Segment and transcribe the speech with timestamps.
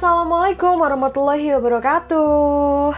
[0.00, 2.96] Assalamualaikum warahmatullahi wabarakatuh.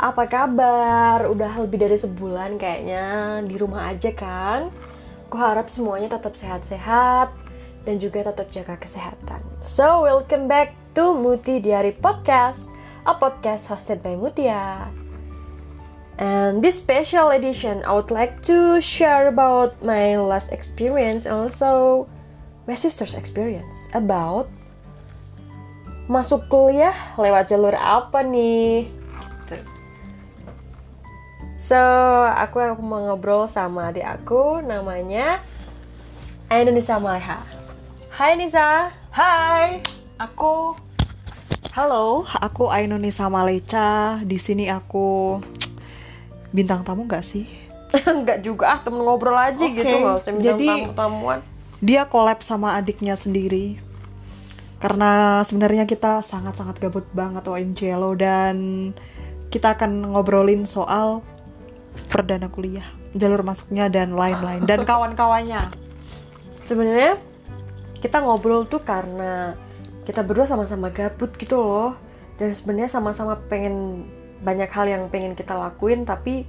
[0.00, 1.28] Apa kabar?
[1.28, 3.04] Udah lebih dari sebulan kayaknya
[3.44, 4.72] di rumah aja kan?
[5.28, 7.36] Aku harap semuanya tetap sehat-sehat
[7.84, 9.44] dan juga tetap jaga kesehatan.
[9.60, 12.64] So, welcome back to Muti Diary Podcast,
[13.04, 14.88] a podcast hosted by Mutia.
[16.16, 22.08] And this special edition, I would like to share about my last experience and also
[22.64, 24.48] my sister's experience about
[26.04, 28.88] masuk kuliah lewat jalur apa nih?
[31.56, 31.80] So,
[32.28, 35.40] aku aku mau ngobrol sama adik aku namanya
[36.52, 37.40] Nisa Maleha.
[38.12, 38.92] Hai Nisa.
[39.08, 39.80] Hai,
[40.20, 40.76] aku
[41.74, 44.22] Halo, aku Ainunisa Maleca.
[44.22, 45.40] Di sini aku
[46.54, 47.50] bintang tamu nggak sih?
[48.06, 51.40] Enggak juga ah, temen ngobrol aja Oke, gitu, nggak usah bintang jadi- tamu-tamuan.
[51.82, 53.74] Dia collab sama adiknya sendiri.
[54.84, 58.92] Karena sebenarnya kita sangat-sangat gabut banget OMC lo dan
[59.48, 61.24] kita akan ngobrolin soal
[62.12, 62.84] perdana kuliah,
[63.16, 65.72] jalur masuknya dan lain-lain dan kawan-kawannya.
[66.68, 67.16] Sebenarnya
[67.96, 69.56] kita ngobrol tuh karena
[70.04, 71.96] kita berdua sama-sama gabut gitu loh.
[72.36, 74.04] Dan sebenarnya sama-sama pengen
[74.44, 76.44] banyak hal yang pengen kita lakuin tapi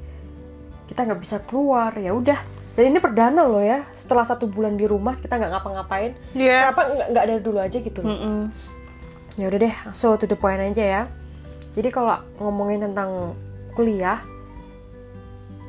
[0.92, 1.96] kita nggak bisa keluar.
[1.96, 2.55] Ya udah.
[2.76, 3.88] Dan ini perdana loh ya.
[3.96, 6.12] Setelah satu bulan di rumah kita nggak ngapa-ngapain.
[6.36, 6.76] Yes.
[6.76, 6.82] Kenapa
[7.12, 8.12] nggak dari dulu aja gitu loh.
[8.12, 8.40] Mm-mm.
[9.36, 11.04] Ya udah deh, so to the point aja ya.
[11.76, 13.36] Jadi kalau ngomongin tentang
[13.76, 14.24] kuliah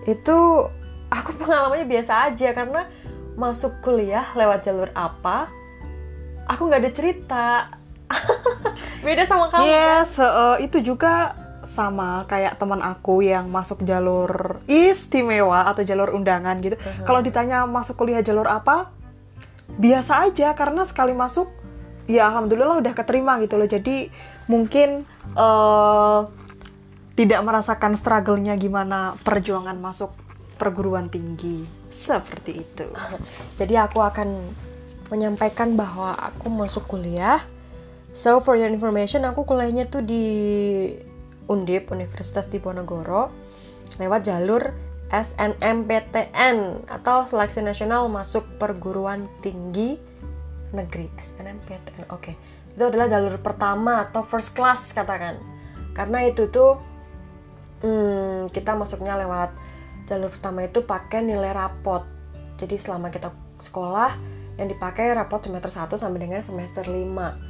[0.06, 0.70] itu
[1.10, 2.86] aku pengalamannya biasa aja karena
[3.34, 5.50] masuk kuliah lewat jalur apa
[6.48, 7.46] aku nggak ada cerita
[9.04, 9.66] beda sama kamu kan?
[9.66, 11.34] Yes, uh, itu juga
[11.76, 16.80] sama kayak teman aku yang masuk jalur istimewa atau jalur undangan gitu.
[16.80, 17.04] Uh-huh.
[17.04, 18.88] Kalau ditanya masuk kuliah jalur apa,
[19.76, 21.52] biasa aja karena sekali masuk
[22.08, 23.68] ya alhamdulillah udah keterima gitu loh.
[23.68, 24.08] Jadi
[24.48, 25.04] mungkin
[25.36, 26.24] uh,
[27.12, 30.16] tidak merasakan struggle-nya gimana perjuangan masuk
[30.56, 31.68] perguruan tinggi.
[31.92, 32.88] Seperti itu.
[33.60, 34.28] jadi aku akan
[35.10, 37.42] menyampaikan bahwa aku masuk kuliah
[38.16, 40.24] so for your information aku kuliahnya tuh di
[41.46, 43.30] Undip Universitas Diponegoro
[43.96, 44.74] lewat jalur
[45.06, 49.94] SNMPTN atau Seleksi Nasional Masuk Perguruan Tinggi
[50.74, 51.06] Negeri.
[51.14, 52.32] SNMPTN oke.
[52.74, 55.38] Itu adalah jalur pertama atau first class katakan.
[55.94, 56.76] Karena itu tuh
[57.86, 59.54] hmm, kita masuknya lewat
[60.10, 62.02] jalur pertama itu pakai nilai rapot.
[62.58, 63.30] Jadi selama kita
[63.62, 64.10] sekolah
[64.56, 67.45] yang dipakai rapot semester 1 sampai dengan semester 5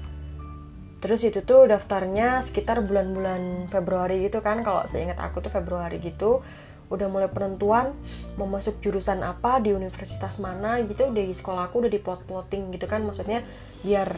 [0.96, 4.64] terus itu tuh daftarnya sekitar bulan-bulan Februari gitu kan.
[4.64, 6.40] Kalau seingat aku tuh Februari gitu
[6.86, 7.90] udah mulai penentuan
[8.38, 12.72] mau masuk jurusan apa di universitas mana gitu di sekolah aku udah di plot plotting
[12.72, 13.04] gitu kan.
[13.04, 13.44] Maksudnya
[13.82, 14.16] biar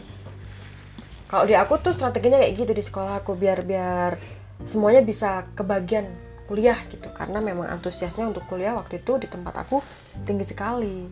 [1.28, 4.16] kalau di aku tuh strateginya kayak gitu di sekolah aku biar biar
[4.64, 6.06] semuanya bisa kebagian
[6.46, 7.08] kuliah gitu.
[7.12, 9.82] Karena memang antusiasnya untuk kuliah waktu itu di tempat aku
[10.24, 11.04] tinggi sekali.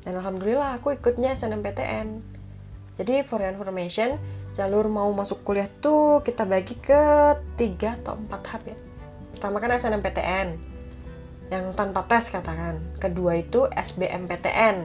[0.00, 2.40] Dan alhamdulillah aku ikutnya SNMPTN
[3.00, 4.20] jadi for your information
[4.60, 8.76] jalur mau masuk kuliah tuh kita bagi ke tiga atau empat tahap ya.
[9.32, 10.48] Pertama kan SNMPTN
[11.48, 12.76] yang tanpa tes katakan.
[13.00, 14.84] Kedua itu SBMPTN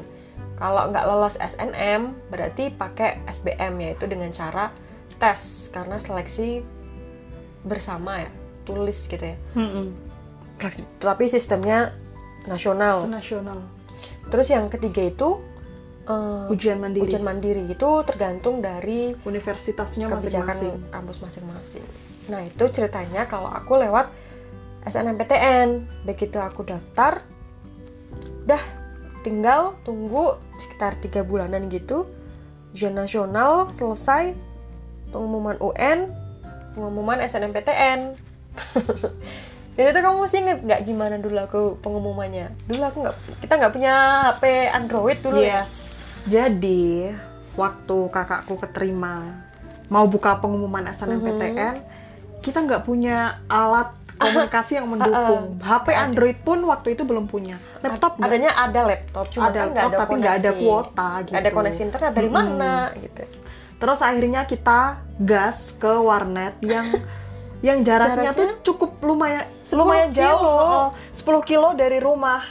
[0.55, 4.71] kalau nggak lolos SNM berarti pakai SBM yaitu dengan cara
[5.19, 6.63] tes karena seleksi
[7.67, 8.31] bersama ya
[8.63, 9.37] tulis gitu ya.
[9.59, 9.91] Mm-mm.
[11.03, 11.91] tapi sistemnya
[12.47, 13.03] nasional.
[13.03, 13.59] Senasional.
[14.31, 15.43] terus yang ketiga itu
[16.05, 17.05] eh, Ujian mandiri.
[17.09, 20.93] ujian mandiri itu tergantung dari Universitasnya kebijakan masing-masing.
[20.93, 21.85] kampus masing-masing.
[22.29, 24.09] Nah itu ceritanya kalau aku lewat
[24.85, 27.25] SNMPTN, begitu aku daftar,
[28.45, 28.61] dah
[29.25, 32.05] tinggal tunggu sekitar tiga bulanan gitu,
[32.77, 34.37] ujian nasional selesai,
[35.09, 36.05] pengumuman UN,
[36.77, 38.13] pengumuman SNMPTN.
[39.75, 42.47] Dan itu kamu masih inget nggak gimana dulu aku pengumumannya?
[42.69, 43.93] Dulu aku nggak, kita nggak punya
[44.31, 45.67] HP Android dulu ya.
[46.25, 47.13] Jadi,
[47.53, 49.45] waktu kakakku keterima
[49.87, 51.75] mau buka pengumuman SNMPTN,
[52.41, 55.59] kita nggak punya alat komunikasi yang mendukung.
[55.67, 56.01] HP Ada.
[56.09, 57.61] Android pun waktu itu belum punya.
[57.83, 58.27] Laptop nggak?
[58.31, 61.35] adanya ada laptop cuma Ada kan nggak laptop, tapi nggak ada kuota gitu.
[61.35, 62.39] Ada koneksi internet dari Mm-mm.
[62.41, 63.23] mana gitu
[63.75, 64.79] Terus akhirnya kita
[65.19, 66.87] gas ke warnet yang
[67.65, 70.37] yang jaraknya, Jaraknya tuh cukup lumayan 10 lumayan jauh.
[70.37, 70.53] kilo.
[70.53, 70.87] Oh,
[71.43, 72.45] 10 kilo dari rumah.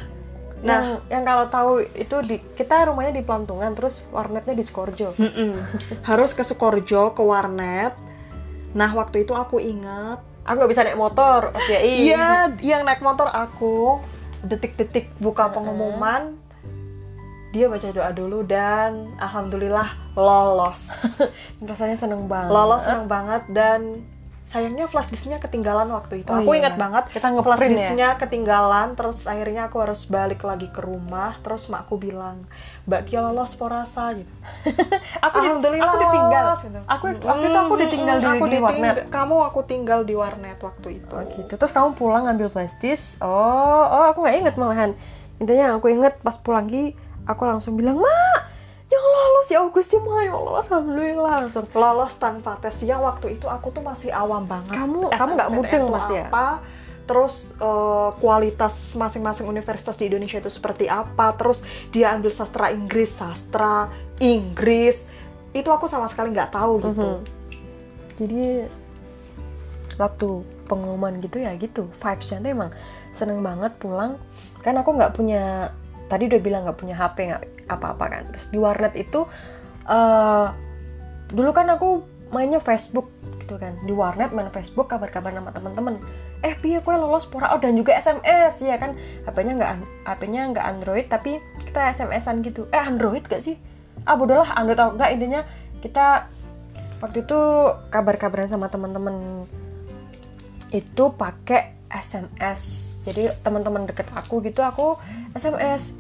[0.62, 5.59] Nah yang kalau tahu itu di kita rumahnya di Pelantungan terus warnetnya di Skorjo Mm-mm.
[6.09, 7.97] Harus ke Sukorjo, ke warnet.
[8.75, 10.19] Nah, waktu itu aku ingat.
[10.45, 14.03] Aku nggak bisa naik motor oke Iya, yang naik motor aku
[14.45, 16.37] detik-detik buka pengumuman
[17.55, 20.91] dia baca doa dulu dan alhamdulillah lolos.
[21.71, 22.51] Rasanya seneng banget.
[22.51, 24.03] Lolos seneng banget dan
[24.55, 26.62] sayangnya flash disknya ketinggalan waktu itu Oh aku iya.
[26.62, 27.77] ingat banget Kita flash ngeprint ya?
[27.77, 32.47] disknya ketinggalan terus akhirnya aku harus balik lagi ke rumah terus makku bilang
[32.87, 34.31] mbak Kia lolos porasa gitu
[35.27, 36.81] aku di- alhamdulillah aku ditinggal gitu.
[36.87, 40.89] aku waktu itu aku ditinggal di, aku di warnet kamu aku tinggal di warnet waktu
[41.03, 41.53] itu Oh gitu.
[41.55, 43.19] Terus kamu pulang ngambil flash disk.
[43.19, 43.27] Oh,
[43.75, 44.91] oh aku nggak inget malahan.
[45.37, 48.19] Intinya aku inget pas pulang lagi aku langsung bilang, "Ma,
[48.86, 53.46] yang lolos ya Agusti mah yang lolos alhamdulillah langsung." lolos tanpa tes yang waktu itu
[53.46, 56.26] aku tuh masih awam banget Kamu- kamu nggak mudeng pasti ya?
[56.26, 56.46] apa
[57.04, 61.60] terus eh, kualitas masing-masing universitas di Indonesia itu seperti apa terus
[61.90, 64.96] dia ambil sastra Inggris sastra Inggris
[65.52, 67.22] itu aku sama sekali nggak tahu gitu Mhm.
[68.14, 68.42] Jadi
[69.94, 70.28] waktu
[70.64, 72.70] pengumuman gitu ya gitu vibesnya tuh emang
[73.10, 74.16] seneng banget pulang
[74.58, 75.70] kan aku nggak punya
[76.09, 78.23] tadi udah bilang nggak punya HP nggak apa-apa kan.
[78.33, 79.27] Terus di warnet itu
[79.85, 80.47] eh
[81.33, 83.09] dulu kan aku mainnya Facebook
[83.45, 83.77] gitu kan.
[83.85, 86.01] Di warnet main Facebook kabar-kabar sama teman-teman.
[86.45, 87.56] Eh piye kue lolos pora?
[87.56, 88.97] Oh dan juga SMS ya kan?
[89.25, 89.71] HP-nya nggak
[90.05, 92.69] HP-nya nggak Android tapi kita SMS-an gitu.
[92.69, 93.56] Eh Android gak sih?
[94.05, 95.41] Ah bodoh lah Android atau enggak intinya
[95.81, 96.29] kita
[97.01, 97.41] waktu itu
[97.93, 99.45] kabar-kabaran sama teman-teman
[100.73, 104.99] itu pakai SMS jadi teman-teman deket aku gitu aku
[105.38, 105.94] SMS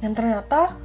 [0.00, 0.78] dan ternyata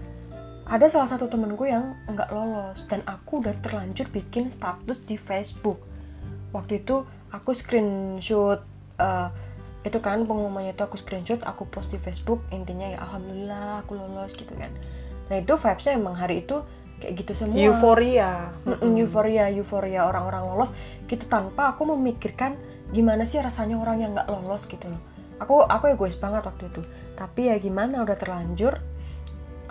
[0.72, 2.88] ada salah satu temenku yang nggak lolos.
[2.88, 5.84] Dan aku udah terlanjur bikin status di Facebook.
[6.56, 8.64] Waktu itu aku screenshot
[9.00, 9.30] eh,
[9.84, 14.32] itu kan pengumumannya itu aku screenshot aku post di Facebook intinya ya alhamdulillah aku lolos
[14.38, 14.72] gitu kan.
[15.28, 16.64] Nah itu vibesnya emang hari itu
[17.04, 17.60] kayak gitu semua.
[17.60, 18.56] Euforia.
[18.80, 20.72] Euforia euforia orang-orang lolos.
[21.12, 22.56] Gitu tanpa aku memikirkan
[22.92, 25.02] gimana sih rasanya orang yang nggak lolos gitu loh.
[25.42, 26.82] Aku aku egois banget waktu itu.
[27.18, 28.78] Tapi ya gimana udah terlanjur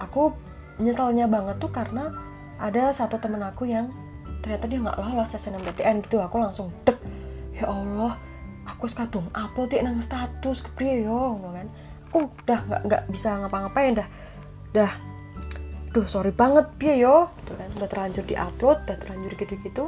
[0.01, 0.33] aku
[0.81, 2.11] nyeselnya banget tuh karena
[2.57, 3.93] ada satu temen aku yang
[4.41, 6.19] ternyata dia nggak lolos SNMPTN gitu.
[6.19, 6.99] Aku langsung dek
[7.55, 8.17] ya Allah
[8.65, 11.69] aku sekadung upload dia nang status kepriye yo ngono kan.
[12.11, 14.09] Aku udah nggak nggak bisa ngapa-ngapain dah.
[14.73, 14.93] Dah
[15.91, 17.69] duh sorry banget piye yo gitu kan.
[17.77, 19.85] Udah terlanjur diupload udah terlanjur gitu-gitu.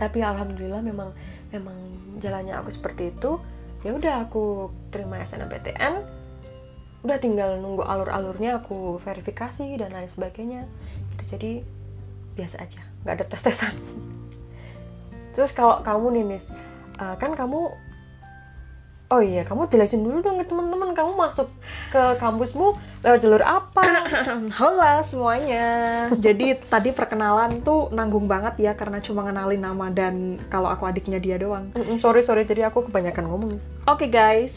[0.00, 1.12] Tapi alhamdulillah memang
[1.52, 1.76] memang
[2.20, 3.40] jalannya aku seperti itu
[3.84, 6.02] ya udah aku terima SNMPTN
[7.04, 10.64] udah tinggal nunggu alur-alurnya aku verifikasi dan lain sebagainya.
[11.12, 11.52] Gitu jadi
[12.34, 13.74] biasa aja nggak ada tes tesan
[15.38, 16.44] terus kalau kamu nih Nis
[16.98, 17.70] eh, kan kamu
[19.12, 21.48] oh iya kamu jelasin dulu dong ke teman-teman kamu masuk
[21.92, 22.72] ke kampusmu
[23.04, 23.84] lewat jalur apa
[24.60, 25.66] Hola semuanya.
[26.14, 31.20] Jadi tadi perkenalan tuh nanggung banget ya karena cuma ngenalin nama dan kalau aku adiknya
[31.20, 31.70] dia doang.
[31.74, 33.52] Mm-mm, sorry sorry jadi aku kebanyakan ngomong
[33.84, 34.56] Oke guys,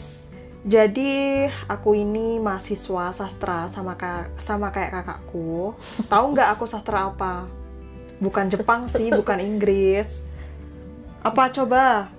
[0.66, 5.76] jadi aku ini mahasiswa sastra sama kak sama kayak kakakku.
[6.10, 7.46] Tahu nggak aku sastra apa?
[8.18, 10.08] Bukan Jepang sih, bukan Inggris.
[11.22, 12.10] Apa coba?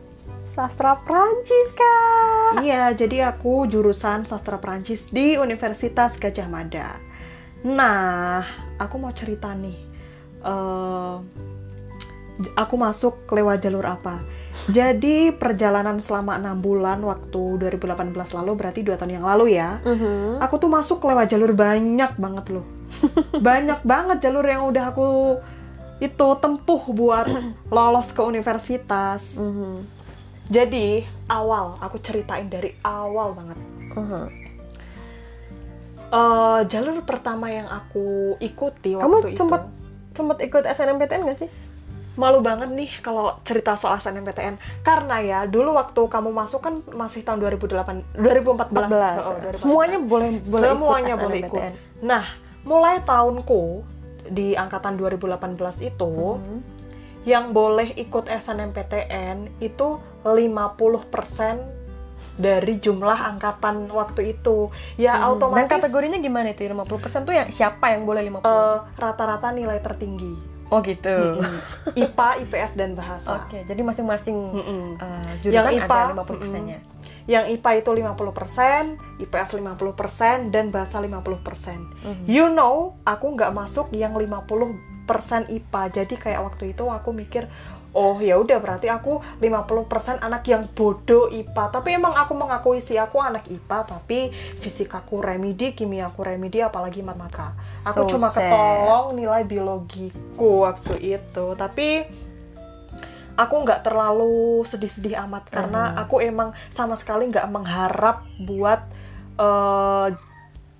[0.49, 6.97] Sastra Prancis kak Iya, jadi aku jurusan sastra Prancis di Universitas Gajah Mada.
[7.61, 8.41] Nah,
[8.81, 9.77] aku mau cerita nih.
[10.41, 11.15] Eh,
[12.57, 14.17] aku masuk lewat jalur apa?
[14.73, 19.77] Jadi perjalanan selama enam bulan waktu 2018 lalu berarti dua tahun yang lalu ya.
[19.85, 20.41] Mhm.
[20.41, 22.65] Aku tuh masuk lewat jalur banyak banget loh.
[23.45, 25.37] banyak banget jalur yang udah aku
[26.01, 27.29] itu tempuh buat
[27.75, 29.21] lolos ke universitas.
[29.37, 29.98] Mhm.
[30.49, 33.57] Jadi awal aku ceritain dari awal banget.
[33.93, 34.23] Mhm.
[36.09, 39.69] Eh, jalur pertama yang aku ikuti Kamu waktu itu sempet-
[40.11, 41.49] sempet ikut SNMPTN gak sih
[42.15, 47.21] malu banget nih kalau cerita soal SNMPTN karena ya dulu waktu kamu masuk kan masih
[47.21, 49.55] tahun 2008 2014 Oh, 2014.
[49.55, 51.73] semuanya boleh boleh Semuanya ikut boleh SNMPTN.
[52.01, 52.25] Nah,
[52.61, 53.63] mulai tahunku
[54.27, 56.59] di angkatan 2018 itu Mhm.
[57.27, 61.79] Yang boleh ikut SNMPTN itu 50%
[62.39, 64.71] dari jumlah angkatan waktu itu.
[64.95, 65.19] Ya.
[65.19, 69.83] Dan otomatis kategorinya gimana itu 50% tuh yang siapa yang boleh 50 eh, rata-rata nilai
[69.83, 70.59] tertinggi.
[70.69, 71.41] oh gitu
[71.97, 73.41] IPA, IPS dan bahasa.
[73.41, 74.83] oke jadi masing-masing Mm-mm.
[75.01, 76.79] eh, jurusan Yang IPA, ada 50 persennya
[77.29, 81.77] Yang IPA itu 50%, IPS 50%, dan bahasa 50%.
[82.01, 82.25] Mhm.
[82.25, 84.98] You know, aku nggak masuk yang 50%
[85.49, 85.81] IPA.
[85.91, 87.49] Jadi kayak waktu itu aku mikir,
[87.89, 91.63] oh ya udah berarti aku 50% anak yang bodoh IPA.
[91.73, 94.29] Tapi emang aku mengakui sih aku anak IPA, tapi
[94.61, 97.57] fisikaku remedi, kimiaku remedi, apalagi matematika.
[97.81, 98.45] Aku So cuma sad.
[98.45, 101.45] ketolong nilai biologiku waktu itu.
[101.57, 102.05] Tapi
[103.33, 106.01] aku nggak terlalu sedih-sedih amat karena Mhm.
[106.03, 108.83] aku emang sama sekali nggak mengharap buat
[109.39, 110.07] eh,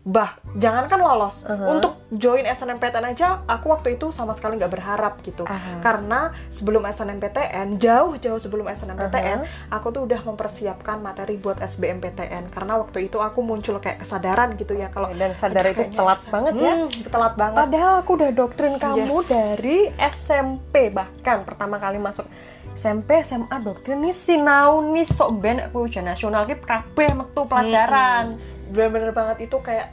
[0.02, 1.76] bah jangankan lolos Uh-huh.
[1.76, 5.78] untuk join SNMPTN aja aku waktu itu sama sekali nggak berharap gitu Aha.
[5.80, 9.70] karena sebelum SNMPTN jauh-jauh sebelum SNMPTN Uh-huh.
[9.70, 14.74] aku tuh udah mempersiapkan materi buat SBMPTN karena waktu itu aku muncul kayak kesadaran gitu
[14.74, 18.76] ya kalau dan sadar itu telat banget ya Hmm, telat banget Padahal aku udah doktrin
[18.76, 19.28] kamu Yes.
[19.28, 22.24] dari SMP bahkan pertama kali masuk
[22.72, 28.40] SMP SMA doktrin nih sinau nih sok ben aku ujian nasional ki kabeh metu pelajaran.
[28.70, 29.92] Bener-bener banget itu kayak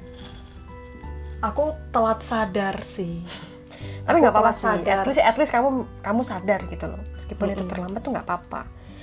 [1.41, 3.21] aku telat sadar sih
[4.07, 4.63] Tapi nggak apa-apa sih.
[4.63, 5.03] sadar.
[5.03, 5.69] At least at least kamu
[6.01, 7.03] kamu sadar gitu loh.
[7.13, 7.71] Meskipun itu Mm-mm.
[7.71, 8.61] terlambat tuh nggak apa-apa.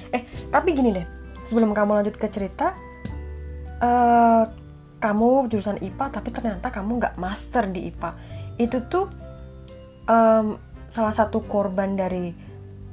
[0.10, 1.04] Eh tapi gini deh.
[1.44, 2.72] Sebelum kamu lanjut ke cerita,
[3.80, 4.44] eh
[4.98, 8.10] kamu jurusan IPA tapi ternyata kamu nggak master di IPA.
[8.56, 9.12] Itu tuh
[10.08, 10.56] em,
[10.88, 12.32] salah satu korban dari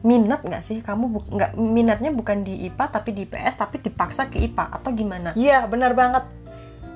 [0.03, 0.83] minat nggak sih?
[0.83, 4.91] Kamu bu- nggak minatnya bukan di IPA tapi di IPS tapi dipaksa ke IPA atau
[4.91, 5.31] gimana?
[5.33, 6.27] iya bener banget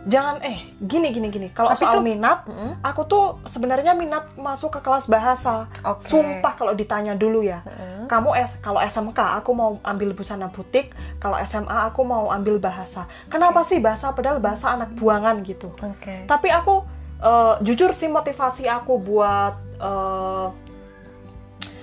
[0.05, 2.77] jangan eh gini gini gini kalau soal tuh- minat Mm-mm.
[2.81, 6.07] aku tuh sebenarnya minat masuk ke kelas bahasa Oke.
[6.07, 8.05] sumpah kalau ditanya dulu ya Heeh.
[8.05, 13.05] kamu S kalau SMK aku mau ambil busana butik kalau SMA aku mau ambil bahasa
[13.27, 16.25] kenapa sih bahasa padahal bahasa anak buangan gitu Oke.
[16.25, 16.85] tapi aku
[17.19, 20.47] eh, jujur sih motivasi aku buat eh,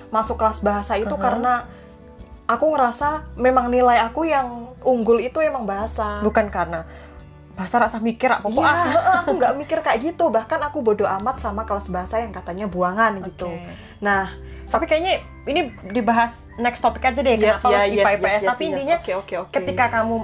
[0.08, 1.18] masuk kelas bahasa itu Uh-huh.
[1.18, 1.66] karena
[2.44, 4.46] aku ngerasa memang nilai aku yang
[4.78, 6.84] unggul itu emang bahasa Bukan karena
[7.52, 10.28] bahasa rasa mikir apa Iya, heeh, aku nggak mikir kayak gitu.
[10.28, 13.52] Bahkan aku bodoh amat sama kelas bahasa yang katanya buangan gitu.
[14.00, 14.32] Nah,
[14.66, 17.36] Tapi kayaknya ini dibahas next topik aja deh.
[17.36, 18.24] yes, Kenapa ya, harus yes, IPA yes, IPS?
[18.32, 18.70] yes, Tapi yes.
[18.72, 19.52] intinya oke, oke, oke.
[19.52, 20.14] ketika kamu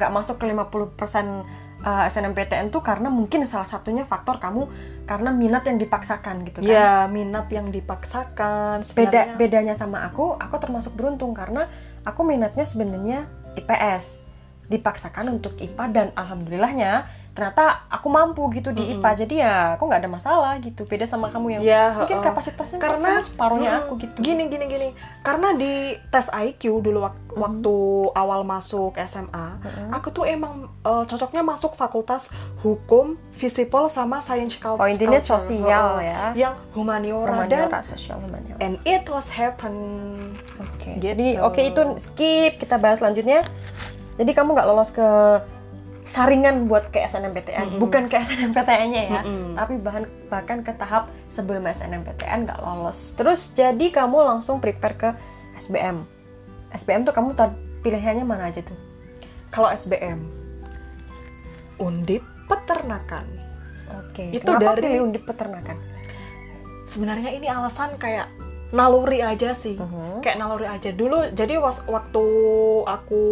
[0.00, 1.44] nggak masuk ke 50%
[1.84, 4.64] uh, SNMPTN tuh karena mungkin salah satunya faktor kamu
[5.04, 6.68] karena minat yang dipaksakan gitu kan.
[6.68, 9.36] ya minat yang dipaksakan Beda sebenarnya.
[9.36, 11.68] bedanya sama aku, aku termasuk beruntung karena
[12.04, 14.24] aku minatnya sebenarnya IPS.
[14.68, 18.82] Dipaksakan untuk IPA dan alhamdulillahnya ternyata aku mampu gitu di.
[18.92, 19.10] IPA.
[19.16, 20.82] Jadi ya aku nggak ada masalah gitu.
[20.82, 22.26] Beda sama kamu yang ya mungkin heeh.
[22.26, 24.18] kapasitasnya Karena- karena separuhnya Mm, aku gitu.
[24.18, 24.88] Gini gini gini.
[25.22, 25.72] Karena di
[26.10, 27.38] tes IQ dulu wak- Mhm.
[27.38, 27.74] waktu
[28.12, 29.86] awal masuk SMA, Heeh.
[29.88, 32.26] aku tuh emang eh, cocoknya masuk fakultas
[32.58, 34.80] hukum, visipol sama science culture.
[34.80, 36.34] Oh intinya sosial ya.
[36.34, 38.58] Yang humaniora, dan Humaniora, sosial humaniora.
[38.58, 39.74] and it was happen.
[40.58, 40.90] Oke.
[40.90, 41.06] Gitu.
[41.06, 43.46] Jadi oke itu skip kita bahas selanjutnya.
[44.18, 45.08] Jadi kamu nggak lolos ke
[46.02, 47.80] saringan buat ke SNMPTN, Mm-mm.
[47.80, 49.52] bukan ke SNMPTN-nya ya, Mm-mm.
[49.52, 53.12] tapi bahkan bahkan ke tahap sebelum SNMPTN nggak lolos.
[53.14, 55.08] Terus jadi kamu langsung prepare ke
[55.60, 56.02] SBM.
[56.72, 57.36] SBM tuh kamu
[57.80, 58.76] pilihannya mana aja tuh?
[59.52, 60.18] Kalau SBM,
[61.78, 63.24] undip peternakan.
[64.04, 64.32] Oke.
[64.32, 65.76] Itu Kenapa dari- undip peternakan?
[66.88, 68.32] Sebenarnya ini alasan kayak
[68.68, 69.74] naluri aja sih.
[69.74, 70.20] Mhm.
[70.20, 71.24] Kayak naluri aja dulu.
[71.30, 72.24] Jadi was- waktu
[72.84, 73.22] aku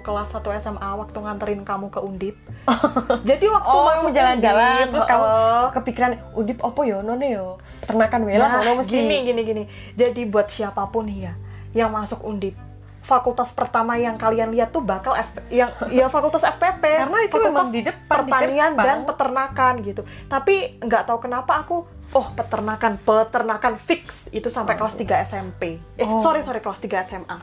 [0.00, 2.36] kelas 1 SMA waktu nganterin kamu ke Undip.
[3.24, 5.64] jadi waktu Oh, masuk kamu jalan-jalan, terus kamu heeh.
[5.72, 7.48] Kepikiran undip apa yo none yo?
[7.80, 8.90] Peternakan wela Nah, mesti.
[8.92, 9.62] gini gini gini.
[9.92, 11.34] Jadi buat siapa pun ya
[11.72, 12.54] yang masuk Undip,
[13.00, 16.82] fakultas pertama yang kalian lihat tuh bakal F- yang ya fakultas FPP.
[16.84, 18.84] Karena itu fakultas memang di depan, di pertanian gerbang.
[18.84, 20.02] dan peternakan gitu.
[20.26, 21.82] Tapi nggak tahu kenapa aku
[22.12, 25.80] oh peternakan peternakan fix itu sampai kelas 3 SMP.
[25.96, 26.20] Eh Oh.
[26.20, 27.38] sorry sorry kelas 3 SMA.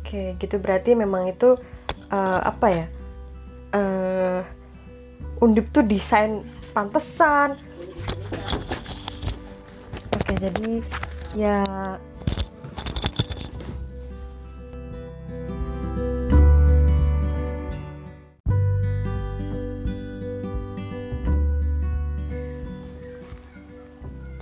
[0.00, 1.58] Oke, gitu berarti memang itu
[2.08, 2.86] eh, apa ya?
[3.74, 4.40] eh
[5.42, 7.58] undip tuh desain pantesan.
[10.14, 10.70] Oke, jadi
[11.34, 11.60] ya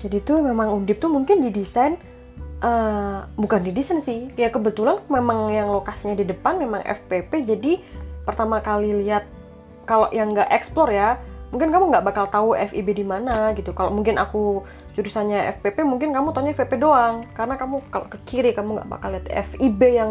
[0.05, 1.97] Jadi tuh memang undip tuh mungkin didesain
[2.61, 4.29] eh bukan didesain sih.
[4.37, 7.49] Ya kebetulan memang yang lokasinya di depan memang FPP.
[7.49, 7.81] Jadi
[8.29, 9.25] pertama kali lihat
[9.89, 11.21] kalau yang nggak explore ya,
[11.53, 13.73] mungkin kamu nggak bakal tahu FIB di mana gitu.
[13.73, 14.65] Kalau mungkin aku
[14.97, 17.29] jurusannya FPP, mungkin kamu tanya FPP doang.
[17.37, 20.11] Karena kamu kalau ke kiri kamu nggak bakal lihat FIB yang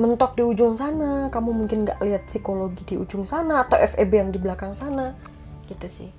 [0.00, 1.28] mentok di ujung sana.
[1.28, 5.12] Kamu mungkin nggak lihat psikologi di ujung sana atau FEB yang di belakang sana,
[5.68, 6.10] gitu sih.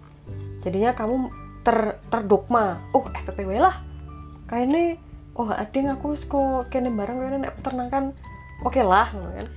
[0.61, 3.83] Jadinya kamu ter terdogma, oh FPP wae lah.
[4.47, 4.95] Kayaknya
[5.35, 8.15] oh ading aku sko kene bareng kene nek peternakan
[8.63, 9.47] oke lah kan.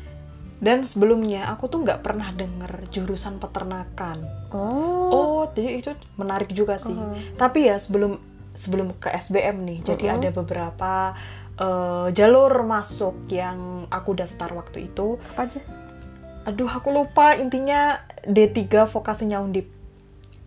[0.60, 4.20] Dan sebelumnya aku tuh nggak pernah denger jurusan peternakan.
[4.52, 5.08] Oh.
[5.08, 6.92] Oh, jadi itu menarik juga sih.
[6.92, 7.16] Uh-huh.
[7.38, 8.20] Tapi ya sebelum
[8.52, 10.14] sebelum ke SBM nih, jadi Mhm.
[10.20, 10.92] ada beberapa
[11.60, 15.16] eh, jalur masuk yang aku daftar waktu itu.
[15.36, 15.60] Apa aja?
[16.48, 19.79] Aduh, aku lupa intinya D3 vokasinya Undip.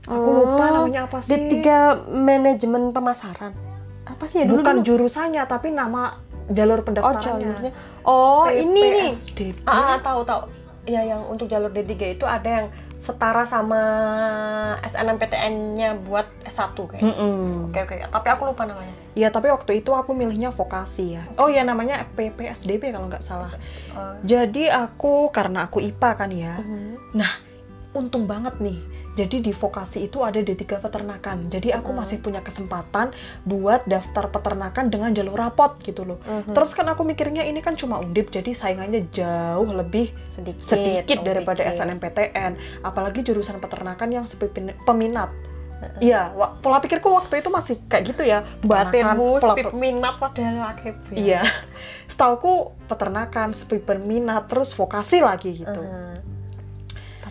[0.03, 1.31] Aku Oh, lupa namanya apa sih?
[1.31, 1.63] D3
[2.09, 3.55] manajemen pemasaran.
[4.03, 4.59] Apa sih ya dulu?
[4.59, 4.85] Bukan dulu?
[4.85, 6.19] jurusannya, tapi nama
[6.49, 7.39] jalur Oh, pendaftarannya.
[7.39, 7.71] jalurnya.
[8.03, 9.09] Oh, ini nih.
[9.09, 9.63] PPSDB.
[9.63, 10.41] Ah, ah, tahu tahu.
[10.83, 12.67] Ya yang untuk jalur D3 itu ada yang
[12.99, 13.79] setara sama
[14.81, 17.03] SNMPTN-nya buat S1 kayak.
[17.03, 17.71] Mm-mm.
[17.71, 18.91] Oke oke, tapi aku lupa namanya.
[19.13, 21.23] Iya, tapi waktu itu aku milihnya vokasi ya.
[21.35, 23.51] Oh ya namanya PPSDB kalau nggak salah.
[23.91, 26.59] Uh, Jadi aku karena aku IPA kan ya.
[26.59, 26.99] mhm.
[27.93, 28.79] Untung banget nih.
[29.13, 31.45] Jadi di vokasi itu ada D3 peternakan.
[31.45, 32.01] Jadi aku Hmm.
[32.01, 36.17] masih punya kesempatan buat daftar peternakan dengan jalur rapot gitu loh.
[36.19, 36.51] Mhm.
[36.51, 41.23] Terus kan aku mikirnya ini kan cuma undip jadi saingannya jauh lebih sedikit, sedikit oh,
[41.23, 41.77] daripada dikit.
[41.77, 42.51] SNMPTN.
[42.81, 44.49] Apalagi jurusan peternakan yang sepi
[44.81, 45.29] peminat.
[45.99, 48.47] Iya, wa- pola pikirku waktu itu masih kayak gitu ya.
[48.61, 51.05] Batinmu Peternakan, pola spip minat padahal AKB.
[51.13, 51.41] Iya.
[52.07, 55.75] Setauku peternakan, sepi peminat, terus vokasi lagi gitu.
[55.75, 56.32] Mhm.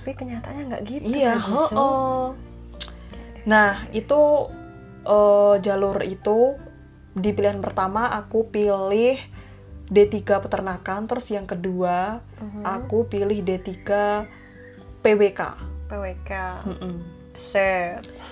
[0.02, 1.06] Tapi kenyataannya nggak gitu.
[1.09, 1.78] Iya, Ferguson.
[1.78, 2.26] heeh.
[3.44, 4.21] Nah, itu
[5.02, 6.59] eh, jalur itu
[7.12, 9.18] di pilihan pertama aku pilih
[9.87, 12.62] D3 peternakan, terus yang kedua Mhm.
[12.64, 13.78] aku pilih D3
[14.99, 15.40] PWK.
[15.87, 16.30] PWK.
[16.64, 17.21] Mm-mm.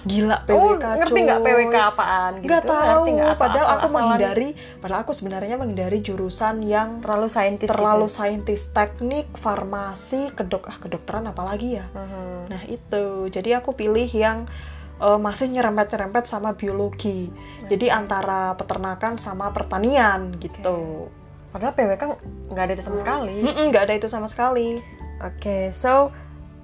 [0.01, 0.85] Gila Oh, PWK.
[0.97, 1.39] ngerti nggak.
[1.45, 2.47] PWK apaan gitu?
[2.49, 3.21] Nggak tahu, Ngerti?
[3.21, 4.49] Atau padahal aku asal-asalan menghindari,
[4.81, 8.17] padahal aku sebenarnya menghindari jurusan yang terlalu saintis terlalu gitu.
[8.17, 11.87] saintis teknik, farmasi, kedok ah kedokteran apalagi ya.
[11.91, 12.49] Mhm.
[12.49, 14.49] Nah itu, jadi aku pilih yang
[14.97, 17.29] eh, masih nyerempet-nyerempet sama biologi.
[17.67, 21.09] Jadi antara peternakan sama pertanian gitu.
[21.51, 22.03] Padahal PWK
[22.49, 23.37] nggak ada itu sama sekali.
[23.41, 24.81] Mm-mm, nggak ada itu sama sekali.
[25.21, 26.09] Oke, so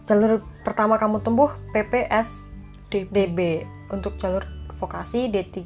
[0.04, 2.50] jalur pertama kamu tempuh PPS
[2.90, 3.62] DB.
[3.86, 4.42] Untuk jalur
[4.82, 5.62] vokasi D3,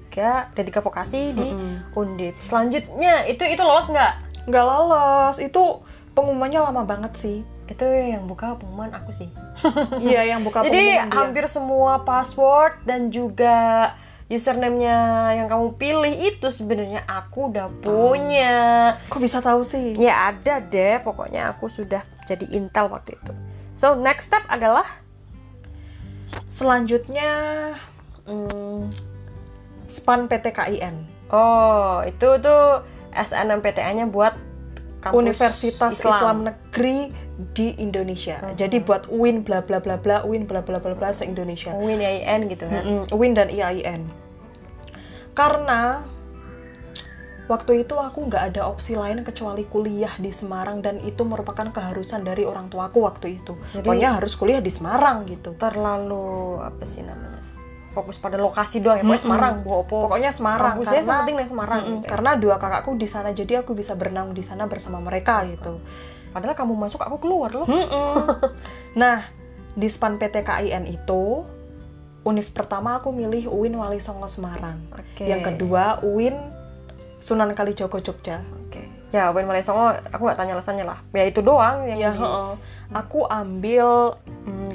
[0.52, 1.97] D3 vokasi di Mm-mm.
[1.97, 2.37] Undip.
[2.37, 4.45] Selanjutnya itu itu lolos nggak?
[4.45, 5.80] Nggak lolos, itu
[6.12, 7.40] pengumumannya lama banget sih.
[7.64, 9.33] Itu yang buka pengumuman aku sih.
[10.04, 11.16] iya, yang buka Jadi pengumuman dia.
[11.16, 13.57] hampir semua password dan juga
[14.30, 14.99] username-nya
[15.42, 18.54] yang kamu pilih itu sebenarnya aku udah punya.
[19.11, 19.97] Kok bisa tahu sih?
[19.99, 23.33] Ya ada deh, pokoknya aku sudah jadi intel waktu itu.
[23.80, 24.84] So next step adalah
[26.52, 27.32] Selanjutnya
[28.28, 28.92] hmm,
[29.88, 31.08] SPAN PTKIN.
[31.32, 32.84] oh itu tuh
[33.16, 34.36] SNMPTN-nya buat
[35.00, 37.16] kampus Universitas Islam, Negeri
[37.56, 38.36] di Indonesia.
[38.45, 38.60] Mhm.
[38.60, 41.73] Jadi buat UIN bla bla bla bla UIN bla bla bla bla se Indonesia.
[41.73, 42.84] UIN IAIN gitu kan.
[42.84, 44.04] Mm-mm, UIN dan IAIN.
[45.32, 46.04] Karena
[47.50, 52.23] waktu itu aku nggak ada opsi lain kecuali kuliah di Semarang dan itu merupakan keharusan
[52.23, 53.58] dari orang tuaku waktu itu.
[53.75, 55.58] Jadi- Pokoknya harus kuliah di Semarang gitu.
[55.58, 57.43] Terlalu apa sih namanya?
[57.91, 59.26] Fokus pada lokasi doang ya, pokoknya Mm-mm.
[59.26, 60.06] Semarang, Bu Opo.
[60.06, 61.80] Pokoknya Semarang Kampusnya karena penting nih Semarang.
[61.82, 62.06] Gitu ya.
[62.06, 65.82] karena dua kakakku di sana jadi aku bisa berenang di sana bersama mereka gitu.
[66.30, 67.67] Padahal kamu masuk aku keluar loh.
[67.67, 68.15] Mm-mm.
[69.02, 69.26] nah,
[69.75, 71.43] di SPAN PTKIN itu
[72.23, 74.78] univ pertama aku milih UIN Wali Songo Semarang.
[74.95, 75.26] Oke.
[75.26, 76.39] Yang kedua UIN
[77.21, 78.41] Sunan Kalijogo Jogja.
[78.59, 78.80] Oke.
[79.11, 80.99] Ya, UIN Malai Songo aku nggak tanya alasannya lah.
[81.11, 82.52] Ya itu doang yang Ya, di- heeh.
[82.91, 84.73] aku ambil mm,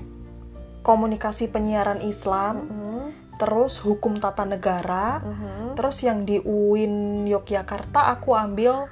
[0.82, 3.02] komunikasi penyiaran Islam, Mhm,
[3.36, 5.74] terus hukum tata negara, mhm.
[5.74, 8.86] terus yang di UIN Yogyakarta aku ambil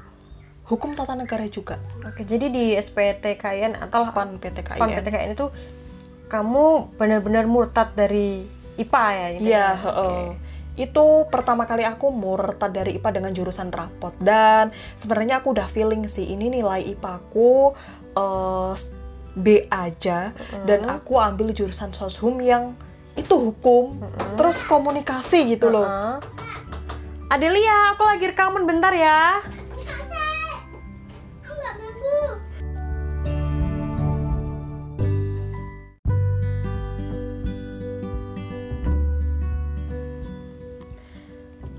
[0.66, 1.78] hukum tata negara juga.
[2.02, 4.80] Oke, jadi di SPTKN atau SPAN PTKIN.
[4.80, 5.48] SPAN PTKN itu
[6.26, 9.28] kamu benar-benar murtad dari IPA ya?
[9.30, 9.68] gitu Iya, ya?
[9.78, 10.24] heeh.
[10.74, 16.06] Itu pertama kali aku murtad dari IPA dengan jurusan rapot dan sebenarnya aku udah feeling
[16.06, 17.78] sih ini nilai IPA aku
[18.14, 18.74] eh,
[19.34, 20.30] B aja
[20.64, 20.90] dan Mhm.
[20.92, 22.78] aku ambil jurusan soshum yang
[23.14, 24.38] itu hukum Mhm.
[24.38, 25.86] terus komunikasi gitu loh.
[27.28, 29.42] Adelia, aku lagi rekaman bentar ya.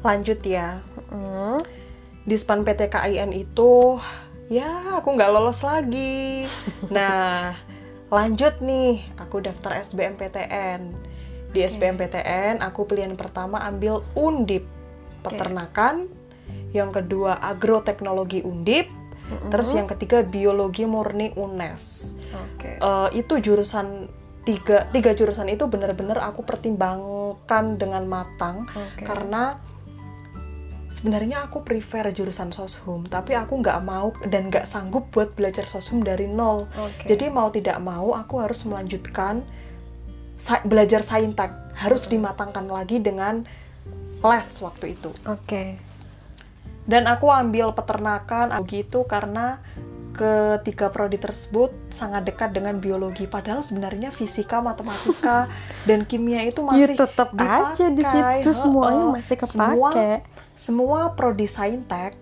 [0.04, 0.84] Lanjut ya.
[1.10, 1.64] Mhm.
[2.24, 3.98] Di SPAN PTKIN itu
[4.52, 6.44] ya aku nggak lolos lagi.
[6.94, 7.56] Nah,
[8.12, 10.92] lanjut nih, aku daftar SBMPTN.
[11.50, 11.68] Di Oke.
[11.72, 14.68] SBMPTN aku pilihan pertama ambil Undip
[15.24, 16.04] peternakan,
[16.76, 18.92] yang kedua agroteknologi Undip,
[19.24, 19.48] Mhm.
[19.48, 22.12] terus yang ketiga biologi murni UNES.
[22.34, 22.76] Oke.
[22.76, 24.12] Eh, itu jurusan
[24.44, 29.00] tiga tiga jurusan itu benar-benar aku pertimbangkan dengan matang Oke.
[29.00, 29.56] karena
[31.04, 36.00] sebenarnya aku prefer jurusan soshum tapi aku nggak mau dan nggak sanggup buat belajar soshum
[36.00, 36.64] dari nol.
[36.72, 37.04] Oke.
[37.04, 39.44] jadi mau tidak mau aku harus melanjutkan
[40.40, 41.52] sa- belajar saintek.
[41.76, 43.44] Harus dimatangkan lagi dengan
[44.18, 45.12] les waktu itu.
[45.28, 45.76] Oke.
[46.84, 49.60] dan aku ambil peternakan gitu karena
[50.14, 53.26] ketiga prodi tersebut sangat dekat dengan biologi.
[53.26, 55.50] Padahal sebenarnya fisika matematika
[55.88, 59.52] dan kimia itu masih Ya tetap aja di dipakai, situ semuanya masih kepake.
[59.52, 59.90] semua
[61.14, 62.14] prodi saintek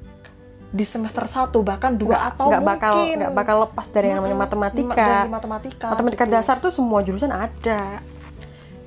[0.73, 4.97] di semester 1 bahkan dua atau nggak bakal nggak bakal lepas dari yang namanya matematika.
[4.97, 6.33] dari matematika matematika gitu.
[6.33, 8.01] dasar tuh semua jurusan ada.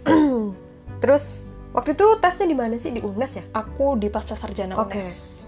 [1.02, 1.46] Terus
[1.78, 2.90] waktu itu tesnya di mana sih?
[2.90, 3.44] Di UNES ya?
[3.54, 4.98] Aku di pasca sarjana Oke.
[4.98, 5.46] UNES.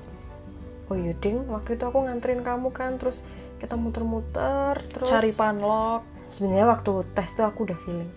[0.93, 1.41] Oh iya ding.
[1.49, 3.25] Waktu itu aku nganterin kamu kan terus
[3.57, 8.11] kita muter-muter terus cari panlok sebenarnya waktu tes tuh aku udah feeling.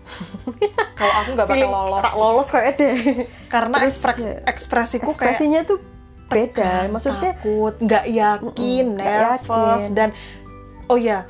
[0.98, 2.02] Kalau aku nggak bakal lolos.
[2.02, 2.94] tak lolos kayak deh.
[3.46, 5.78] Karena Terus, ekspres- ya, ekspresiku kayak ekspresinya tuh
[6.26, 6.54] beda.
[6.54, 9.92] Tegang, maksudnya takut nggak yakin nggak nervous yakin.
[9.94, 10.08] dan
[10.86, 11.26] oh ya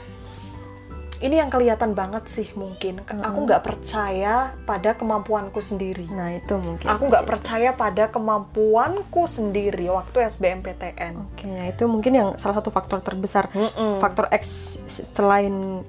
[1.20, 3.04] ini yang kelihatan banget sih mungkin.
[3.04, 3.44] Aku Mm-mm.
[3.44, 6.08] nggak percaya pada kemampuanku sendiri.
[6.08, 12.12] Nah itu mungkin aku nggak percaya pada kemampuanku sendiri waktu SBMPTN oke ya itu mungkin
[12.16, 13.52] yang salah satu faktor terbesar.
[13.52, 14.00] Mm-mm.
[14.00, 14.76] faktor X
[15.12, 15.84] selain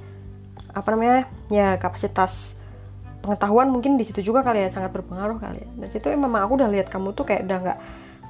[0.72, 1.20] apa namanya
[1.52, 2.56] ya kapasitas
[3.22, 6.58] pengetahuan mungkin di situ juga kali ya sangat berpengaruh kali ya dan situ memang aku
[6.58, 7.78] udah lihat kamu tuh kayak udah nggak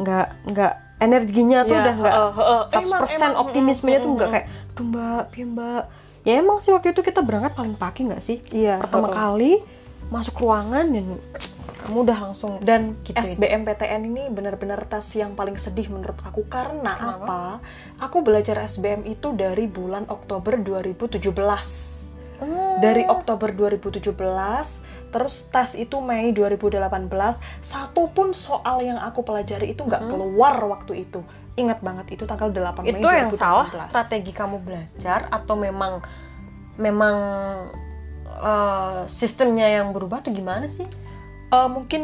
[0.02, 2.62] nggak nggak energinya tuh Ya, udah nggak heeh, heeh.
[2.76, 5.84] 100% Emang, emang, optimismenya mm, tuh nggak mm, kayak tuh mbak piye mbak
[6.22, 9.18] ya emang sih waktu itu kita berangkat paling pagi nggak sih iya pertama heeh.
[9.18, 9.54] kali
[10.12, 11.06] masuk ruangan dan
[11.82, 13.26] kamu udah langsung dan Gitu ya.
[13.26, 17.26] SBMPTN ini benar-benar tes yang paling sedih menurut aku karena Kenapa?
[17.26, 17.42] apa?
[18.06, 21.91] Aku belajar SBM itu dari bulan Oktober 2017.
[22.42, 22.82] Hmm.
[22.82, 27.38] Dari Oktober 2017, terus tes itu Mei 2018.
[27.62, 30.10] Satu pun soal yang aku pelajari itu nggak Mhm.
[30.10, 31.22] keluar waktu itu.
[31.54, 33.38] Ingat banget itu tanggal 8 Mei itu yang 2018.
[33.38, 36.02] salah strategi kamu belajar atau memang
[36.76, 37.16] memang
[38.34, 40.88] eh, sistemnya yang berubah tuh gimana sih?
[41.48, 42.04] Eh, mungkin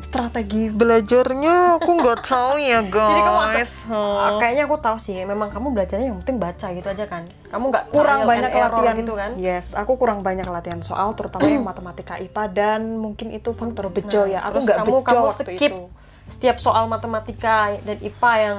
[0.00, 3.10] strategi belajarnya aku nggak tahu ya guys.
[3.10, 3.66] Jadi kamu asal-.
[3.90, 7.22] Ah, kayaknya aku tahu sih, memang kamu belajarnya yang penting baca gitu aja kan.
[7.46, 9.30] Kamu nggak kurang trial banyak and error latihan gitu kan?
[9.36, 14.20] Yes, aku kurang banyak latihan soal, terutama yang matematika IPA dan mungkin itu faktor bejo
[14.20, 14.40] Nah, ya.
[14.44, 15.80] Aku nggak kamu- bejo kamu waktu skip itu.
[16.28, 18.58] Setiap soal matematika dan IPA yang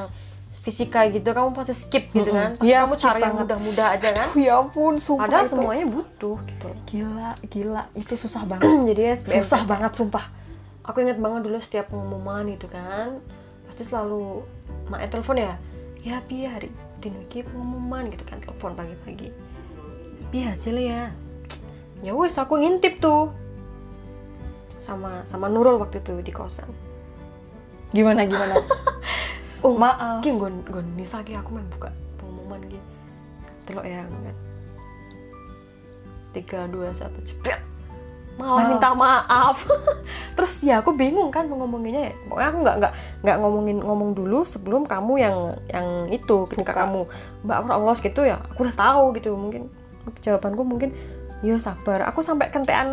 [0.60, 2.54] fisika gitu, kamu pasti skip gitu kan?
[2.54, 4.28] Pasti Iya, kamu cari yang mudah-mudah aja kan?
[4.40, 6.70] Ya ampun, sumpah Padahal itu semuanya butuh gitu.
[6.86, 8.68] gila, gila, itu susah banget.
[8.86, 10.26] Jadi ya SBM susah banget sumpah.
[10.90, 13.22] Aku ingat banget dulu setiap pengumuman itu kan
[13.70, 14.42] pasti selalu
[14.90, 15.54] mak telepon ya
[16.02, 19.30] ya pi hari dino pengumuman gitu kan telepon pagi-pagi.
[20.34, 21.04] Pi hasilnya ya.
[22.00, 23.32] Ya wes aku ngintip tuh
[24.80, 26.68] sama sama Nurul waktu itu di kosan.
[27.96, 28.60] Gimana gimana?
[29.66, 30.24] oh Maaf.
[30.24, 32.80] ki gon gon nisa ki aku main buka pengumuman ki.
[33.68, 34.36] Telok ya kan
[36.30, 37.69] tiga dua satu cepet
[38.40, 39.68] malah minta maaf.
[40.40, 42.10] Terus ya aku bingung kan mau ngomonginnya.
[42.10, 42.94] Ya pokoknya aku nggak nggak
[43.28, 46.82] nggak ngomongin ngomong dulu sebelum kamu yang yang itu ketika Buka.
[46.88, 47.02] kamu.
[47.44, 49.36] Mbak aku lolos gitu ya aku udah tahu gitu.
[49.36, 49.68] Mungkin
[50.24, 50.90] jawabanku mungkin
[51.44, 52.08] ya sabar.
[52.08, 52.88] Aku sampai kentean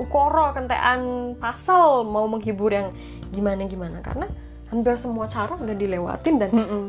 [0.00, 2.90] ukoro kentean pasal mau menghibur yang
[3.30, 4.26] gimana gimana karena
[4.72, 6.84] hampir semua cara udah dilewatin dan Mm-mm.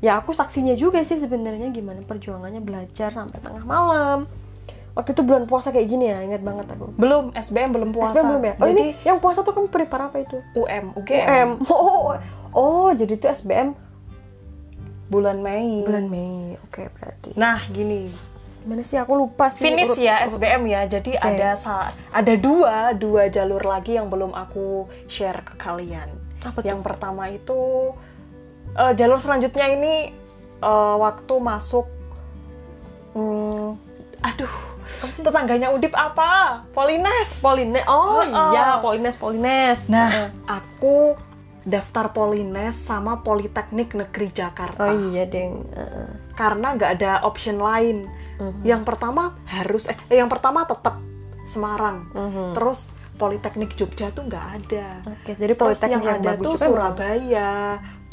[0.00, 4.30] ya aku saksinya juga sih sebenarnya gimana perjuangannya belajar sampai tengah malam
[4.96, 8.16] waktu itu bulan puasa kayak gini ya ingat banget aku Belum SBM belum puasa.
[8.16, 8.54] SBM belum ya?
[8.56, 10.40] Oh Jadi ini yang puasa tuh kamu prepare apa itu?
[10.56, 10.98] UM, UM.
[10.98, 12.16] UGM Oh,
[12.50, 13.76] oh jadi itu SBM
[15.06, 15.84] bulan Mei.
[15.84, 16.56] bulan Mei.
[16.64, 17.36] Oke berarti.
[17.36, 18.08] Nah, gini.
[18.58, 19.62] Gimana sih aku lupa sih.
[19.62, 20.82] Finish urut- ya urut- SBM ya.
[20.88, 21.22] Jadi Oke.
[21.22, 21.54] ada
[22.10, 26.08] ada dua dua jalur lagi yang belum aku share ke kalian.
[26.40, 26.66] Apa tuh?
[26.66, 27.92] Yang pertama itu
[28.72, 29.94] eh, jalur selanjutnya ini
[30.58, 31.86] eh, waktu masuk
[33.12, 33.76] hmm,
[34.22, 34.54] aduh?
[35.20, 36.62] Tetangganya Udip apa?
[36.72, 37.28] Polines.
[37.42, 37.84] Polines.
[37.86, 38.52] Oh Heeh.
[38.54, 39.80] iya, Polines, Polines.
[39.90, 40.28] Nah, Heeh.
[40.46, 41.18] aku
[41.66, 44.86] daftar Polines sama Politeknik Negeri Jakarta.
[44.86, 45.66] Oh iya, Deng.
[45.74, 46.08] Heeh.
[46.38, 48.06] Karena nggak ada option lain.
[48.36, 48.62] Mhm.
[48.62, 51.00] Yang pertama harus eh yang pertama tetap
[51.46, 52.10] Semarang.
[52.12, 52.58] Mhm.
[52.58, 55.00] Terus Politeknik Jogja tuh nggak ada.
[55.08, 56.52] Oke, jadi Terus Politeknik yang, yang, ada tuh.
[56.60, 57.54] Surabaya,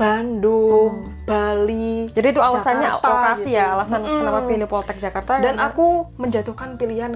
[0.03, 0.91] Bandung,
[1.23, 2.09] Bali.
[2.09, 3.57] Jadi itu alasannya Jakarta, lokasi gitu.
[3.57, 4.19] ya, alasan Mm-mm.
[4.19, 5.31] kenapa pilih Poltek Jakarta.
[5.37, 5.85] Dan karena- aku
[6.15, 7.13] menjatuhkan pilihan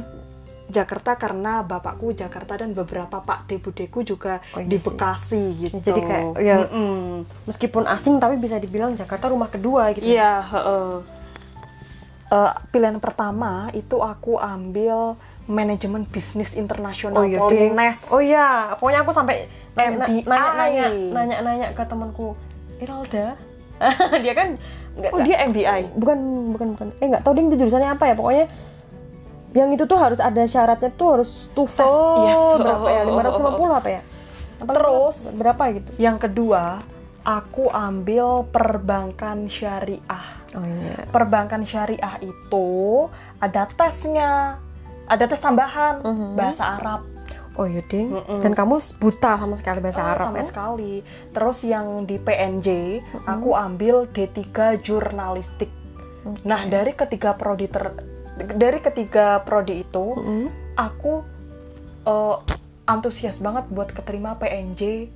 [0.67, 4.83] Jakarta karena bapakku Jakarta dan beberapa pak debudeku juga Oh, iya di sih.
[4.85, 5.75] Bekasi gitu.
[5.81, 7.23] Jadi kayak, ya- Mm-mm.
[7.45, 10.03] meskipun asing tapi bisa dibilang Jakarta rumah kedua gitu.
[10.03, 10.91] Iya, heeh.
[12.27, 15.15] Eh, pilihan pertama itu aku ambil
[15.47, 17.39] manajemen bisnis internasional Oh iya.
[17.39, 17.99] Polines.
[18.09, 22.35] Oh iya, pokoknya aku sampai nanya-nanya nanya-nanya ke temanku
[22.77, 23.37] Iralda.
[24.23, 24.57] dia kan
[24.97, 25.93] nggak Oh, dia MBI.
[25.93, 26.17] bukan
[26.51, 28.45] bukan bukan eh nggak tahu dia itu jurusannya apa ya pokoknya
[29.53, 32.41] yang itu tuh harus ada syaratnya tuh harus TOEFL yes.
[32.61, 34.01] berapa ya Oh, oh, oh, 550 apa ya
[34.57, 36.81] apa Terus, berapa gitu Yang kedua,
[37.21, 40.27] aku ambil perbankan syariah.
[40.51, 42.67] oh iya Perbankan syariah itu
[43.37, 44.57] ada tesnya.
[45.05, 46.33] Ada tes tambahan Mhm.
[46.33, 47.05] bahasa Arab.
[47.57, 48.13] Oh iya ding.
[48.13, 48.37] Mm-mm.
[48.37, 50.45] Dan kamu buta sama sekali bahasa Ah, Arab sama ya?
[50.45, 50.93] sekali.
[51.29, 52.67] Terus yang di PNJ
[53.25, 54.37] aku ambil D3
[54.79, 55.73] jurnalistik.
[56.43, 57.97] Nah, dari ketiga prodi ter
[58.53, 60.45] dari ketiga prodi itu Mm-mm.
[60.75, 61.25] aku
[62.03, 62.35] eh,
[62.85, 65.09] antusias banget buat keterima PNJ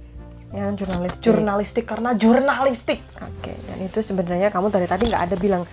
[0.52, 1.14] Yang jurnalis.
[1.20, 3.00] jurnalistik karena jurnalistik.
[3.16, 3.54] Oke.
[3.62, 5.64] Dan itu sebenarnya kamu dari tadi nggak ada bilang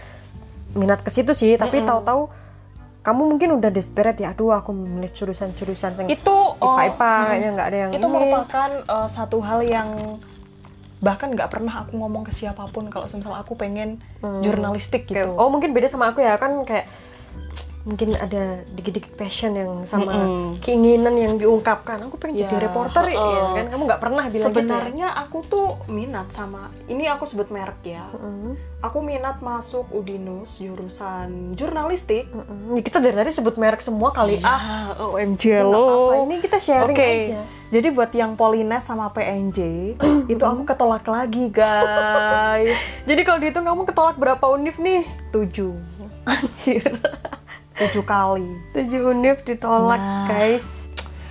[0.71, 1.89] minat ke situ sih, tapi Mm-mm.
[1.89, 2.23] tahu-tahu
[3.01, 4.31] kamu mungkin udah desperate ya.
[4.31, 8.13] Aduh, aku memilih jurusan-jurusan yang Itu IPA-IPA mm, kayaknya nggak ada yang itu ini.
[8.13, 9.89] merupakan eh, satu hal yang
[10.99, 14.43] bahkan nggak pernah aku ngomong ke siapa pun kalau misal aku pengen Hmm.
[14.43, 15.31] jurnalistik gitu.
[15.31, 16.91] oh mungkin beda sama aku ya kan kayak
[17.89, 20.61] mungkin ada dikit-dikit passion yang sama Mm-mm.
[20.61, 23.49] keinginan yang diungkapkan aku pengen Ya, jadi reporter ya heeh.
[23.57, 28.05] kan kamu nggak pernah bilang Sebenarnya aku tuh minat sama ini aku sebut merek ya.
[28.05, 28.21] gitu ya?
[28.21, 28.53] Mm-mm.
[28.79, 32.29] Aku minat masuk Udinus jurusan jurnalistik.
[32.29, 32.77] Mm-mm.
[32.77, 36.13] Ya, kita dari tadi sebut merek semua kali ah Ah, OMG apa-apa.
[36.23, 37.09] ini kita sharing Oke.
[37.25, 39.59] aja Jadi buat yang Polines sama PNJ
[40.33, 42.77] itu aku ketolak lagi, guys.
[43.09, 45.73] jadi kalau dihitung kamu ketolak berapa univ nih Tujuh,
[46.29, 46.85] anjir
[47.79, 48.51] tujuh kali.
[48.75, 50.27] tujuh univ ditolak Nah.
[50.27, 50.89] guys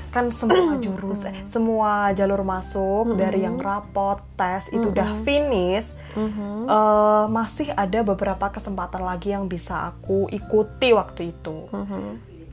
[0.08, 5.94] Kan semua jurus, eh, semua jalur masuk dari yang rapot, tes itu udah finish.
[6.16, 11.70] Eh, masih ada beberapa kesempatan lagi yang bisa aku ikuti waktu itu.
[11.70, 12.06] Mhm.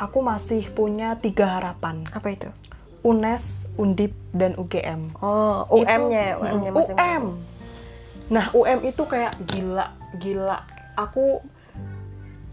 [0.03, 2.03] Aku masih punya tiga harapan.
[2.11, 2.51] apa itu
[3.07, 5.15] UNES, Undip, dan UGM.
[5.23, 7.25] oh UM-nya UM-nya masing-masing UM.
[8.33, 10.65] Nah, UM itu kayak gila, gila.
[10.97, 11.45] Aku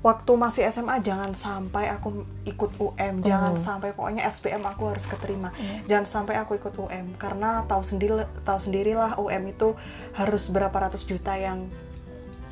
[0.02, 3.62] waktu masih SMA jangan sampai aku ikut UM, jangan Hmm.
[3.62, 5.54] sampai pokoknya SBM aku harus keterima.
[5.54, 5.86] Iya.
[5.88, 9.78] Jangan sampai aku ikut UM karena tahu sendiri tahu sendirilah UM itu
[10.12, 11.70] harus berapa ratus juta yang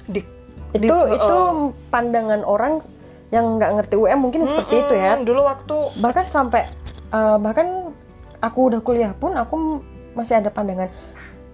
[0.06, 0.22] di
[0.70, 2.86] itu di- itu uh, pandangan orang
[3.30, 6.70] yang nggak ngerti UM mungkin seperti itu ya Dulu waktu bahkan sampai
[7.10, 7.94] eh, bahkan
[8.40, 9.82] aku udah kuliah pun aku
[10.14, 10.90] masih ada pandangan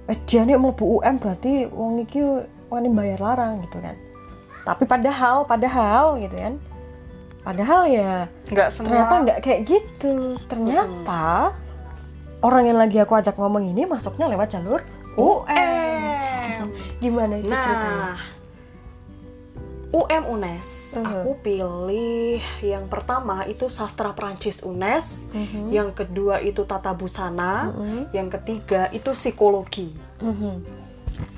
[0.05, 2.19] eh dia nih mau bu UM berarti wong iki
[2.67, 3.95] wani bayar larang gitu kan
[4.65, 6.57] tapi padahal padahal gitu kan
[7.45, 11.53] padahal ya nggak semua ternyata nggak kayak gitu ternyata
[12.41, 14.81] orang yang lagi aku ajak ngomong ini masuknya lewat jalur
[15.13, 16.65] UM
[17.05, 18.17] gimana itu ceritanya Nah,
[19.95, 21.07] UM UNES, Mhm.
[21.07, 25.71] aku pilih yang pertama itu sastra Prancis UNES, Mhm.
[25.71, 28.11] yang kedua itu tata busana, Mhm.
[28.11, 29.95] yang ketiga itu psikologi.
[30.19, 30.67] Mhm.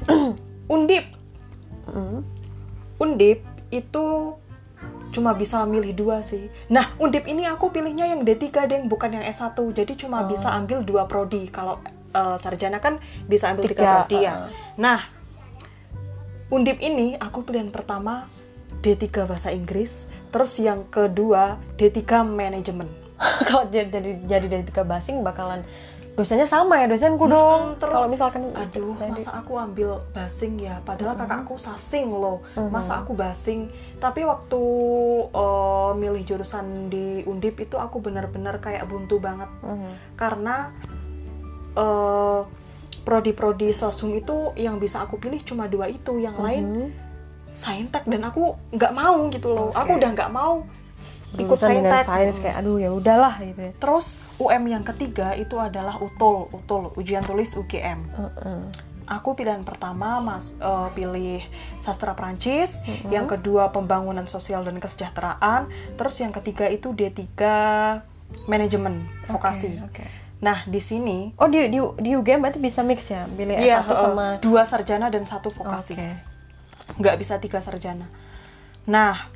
[0.74, 1.06] Undip,
[1.86, 2.26] Mhm.
[2.98, 4.06] Undip itu
[5.08, 6.50] cuma bisa milih dua sih.
[6.68, 9.56] Nah, Undip ini aku pilihnya yang D3 deng, bukan yang S1.
[9.74, 10.30] Jadi cuma Oh.
[10.30, 11.48] bisa ambil dua prodi.
[11.48, 11.80] Kalau
[12.12, 14.34] eh, sarjana kan bisa ambil tiga, Tiga, prodi ya.
[14.34, 14.50] uh-uh.
[14.78, 15.00] Nah,
[16.48, 18.24] Undip ini aku pilihan pertama
[18.80, 22.88] D3 bahasa Inggris, terus yang kedua D3 manajemen.
[23.50, 25.66] kalau jadi jadi jadi dari tiga basing bakalan
[26.18, 30.82] dosanya sama ya dosenku dong terus- kalau misalkan Aduh, jadi- masa aku ambil basing ya?
[30.82, 32.42] Padahal kakakku sasing loh.
[32.52, 32.74] Mhm.
[32.74, 33.70] Masa aku basing?
[33.96, 34.62] Tapi waktu
[35.30, 40.18] eh, milih jurusan di Undip itu aku benar-benar kayak buntu banget Mhm.
[40.18, 40.74] karena
[41.76, 42.42] eh,
[43.04, 46.90] prodi-prodi sosum itu yang bisa aku pilih cuma dua itu, yang lain Mhm.
[47.54, 49.70] saintek dan aku nggak mau gitu loh.
[49.70, 49.78] Oke.
[49.78, 50.66] Aku udah nggak mau
[51.36, 52.08] ikut saintek.
[52.08, 56.96] sains kayak aduh ya udahlah gitu ya Terus UM yang ketiga itu adalah UTUL, UTUL
[56.96, 58.00] ujian tulis UGM.
[58.08, 58.62] Heeh.
[59.08, 61.40] Aku pilihan pertama mas eh, pilih
[61.80, 63.08] sastra Prancis, Mhm.
[63.08, 67.24] yang kedua pembangunan sosial dan kesejahteraan, terus yang ketiga itu D3
[68.46, 69.80] manajemen vokasi.
[69.80, 70.06] Oke, oke.
[70.38, 73.90] Nah di sini oh di di di UGM berarti bisa mix ya pilih iya, S1
[73.90, 76.10] eh, sama dua sarjana dan satu vokasi, Oke.
[77.00, 78.06] nggak bisa tiga sarjana.
[78.86, 79.34] Nah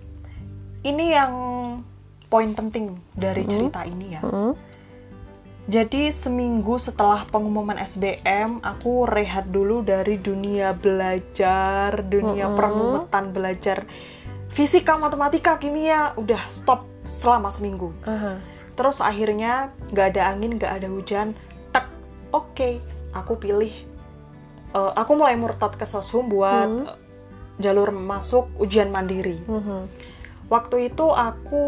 [0.82, 1.34] ini yang
[2.28, 3.50] poin penting dari Mhm.
[3.50, 4.22] cerita ini ya.
[4.24, 4.54] Mhm.
[5.70, 12.58] Jadi seminggu setelah pengumuman SBM, aku rehat dulu dari dunia belajar, dunia Mm-mm.
[12.58, 13.86] permumetan belajar
[14.52, 17.94] fisika, matematika, kimia, udah stop selama seminggu.
[18.04, 18.42] Aha.
[18.74, 21.38] Terus akhirnya nggak ada angin, nggak ada hujan,
[21.70, 21.88] tak,
[22.34, 22.82] oke,
[23.14, 23.72] aku pilih,
[24.74, 26.90] eh, aku mulai murtad ke sosum buat Hmm.
[27.62, 29.38] jalur masuk ujian mandiri.
[29.46, 29.88] Mhm.
[30.52, 31.64] Waktu itu aku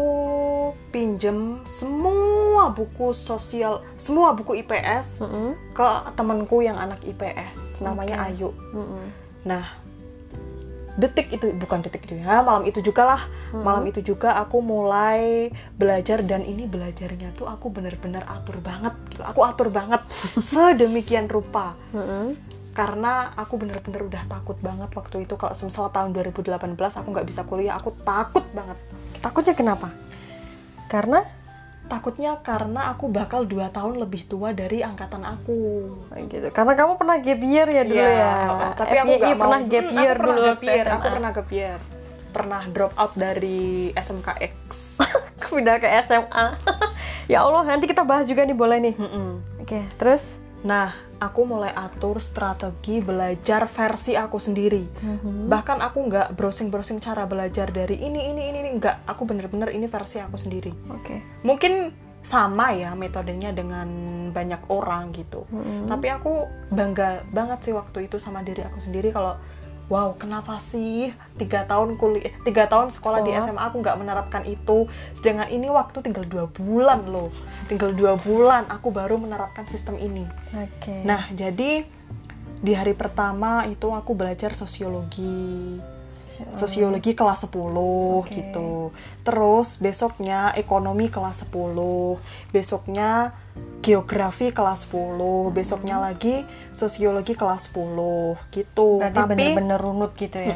[0.92, 5.72] pinjem semua buku sosial, semua buku IPS Mhm.
[5.72, 8.24] ke temanku yang anak IPS, namanya Oke.
[8.28, 8.48] Ayu.
[8.76, 9.04] Mhm.
[9.48, 9.64] Nah,
[10.94, 13.22] detik itu bukan detik itu ya, malam itu juga lah,
[13.56, 13.62] Mhm.
[13.64, 19.24] malam itu juga aku mulai belajar dan ini belajarnya tuh aku bener-bener atur banget, gitu.
[19.24, 20.04] aku atur banget
[20.44, 22.36] sedemikian rupa Mhm.
[22.74, 25.34] Karena aku bener-bener udah takut banget waktu itu.
[25.34, 28.76] Kalau semisal tahun 2018 aku nggak bisa kuliah, aku takut banget.
[29.18, 29.88] takutnya kenapa?
[30.84, 31.24] Karena?
[31.84, 35.92] Takutnya karena aku bakal dua tahun lebih tua dari angkatan aku.
[36.26, 36.48] Gitu.
[36.50, 38.32] Karena kamu pernah gap year ya dulu Iya, ya?
[38.74, 39.40] tapi aku FYI nggak mau.
[39.40, 41.78] pernah gap Hmm, year aku pernah dulu gap year, aku pernah gap year.
[42.34, 43.62] Pernah drop out dari
[43.94, 44.52] SMKX
[45.46, 46.46] pindah ke SMA
[47.32, 48.94] ya Allah nanti kita bahas juga nih boleh nih?
[48.96, 49.62] Mm-mm.
[49.62, 50.24] oke terus
[50.64, 54.84] Nah, aku mulai atur strategi belajar versi aku sendiri.
[55.48, 58.70] Bahkan aku nggak browsing-browsing cara belajar dari ini, ini, ini, ini.
[58.80, 60.72] Nggak, aku bener-bener ini versi aku sendiri.
[60.88, 61.92] oke Mungkin
[62.24, 63.86] sama ya metodenya dengan
[64.32, 65.44] banyak orang gitu.
[65.52, 65.84] Mm-mm.
[65.92, 69.36] Tapi aku bangga banget sih waktu itu sama diri aku sendiri kalau
[69.92, 71.12] wow kenapa sih?
[71.36, 73.46] Tiga tahun kuliah tiga tahun sekolah, di Sekolah.
[73.48, 74.88] SMA aku nggak menerapkan itu.
[75.16, 77.30] Sedangkan ini waktu tinggal dua bulan loh.
[77.68, 80.24] Tinggal dua bulan aku baru menerapkan sistem ini.
[80.52, 81.04] Oke.
[81.04, 81.84] Nah jadi
[82.64, 85.76] di hari pertama itu aku belajar sosiologi
[86.54, 87.54] sosiologi kelas 10
[88.22, 88.34] Oke.
[88.34, 88.94] gitu.
[89.24, 92.18] Terus besoknya ekonomi kelas 10,
[92.50, 93.34] besoknya
[93.80, 99.02] geografi kelas 10, besoknya lagi sosiologi kelas 10 gitu.
[99.02, 100.54] berarti Tapi bener-bener runut gitu ya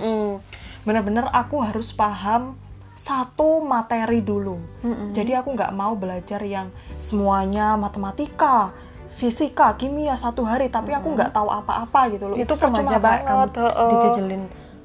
[0.89, 2.57] bener-bener aku harus paham
[2.97, 4.57] satu materi dulu.
[4.83, 5.13] Mm-mm.
[5.13, 8.75] Jadi aku nggak mau belajar yang semuanya matematika,
[9.21, 12.37] fisika, kimia satu hari, tapi aku nggak tahu apa-apa gitu loh.
[12.41, 13.51] itu Itu percuma aja banget.
[13.55, 13.91] kamu heeh.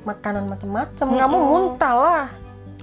[0.04, 1.20] Makanan macem-macem Mm-mm.
[1.20, 2.26] kamu muntah lah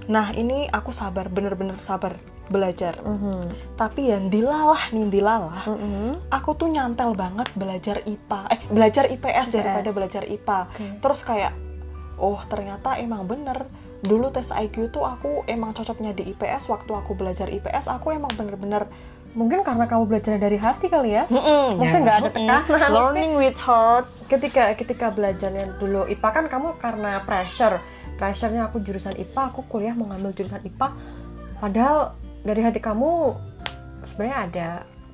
[0.09, 2.17] Nah ini aku sabar, bener-bener sabar
[2.51, 2.99] belajar.
[2.99, 3.77] Mhm.
[3.79, 6.27] Tapi yang dilalah nih dilalah, Mhm.
[6.27, 9.55] aku tuh nyantel banget belajar IPA, eh belajar IPS, IPS.
[9.55, 10.59] daripada belajar IPA.
[10.67, 10.85] Oke.
[10.99, 11.53] Terus kayak,
[12.19, 13.63] oh ternyata emang bener.
[14.01, 16.67] Dulu tes IQ tuh aku emang cocoknya di IPS.
[16.67, 18.89] Waktu aku belajar IPS, aku emang bener-bener
[19.31, 21.23] mungkin karena kamu belajar dari hati kali ya?
[21.25, 24.05] Mm-mm, Maksudnya nggak ada tekanan, maksudnya- Learning with heart.
[24.27, 27.79] ketika ketika belajarnya dulu IPA kan kamu karena pressure.
[28.15, 30.87] Pressure-nya aku jurusan IPA aku kuliah mau ngambil jurusan IPA
[31.57, 33.35] padahal dari hati kamu
[34.03, 34.67] sebenarnya ada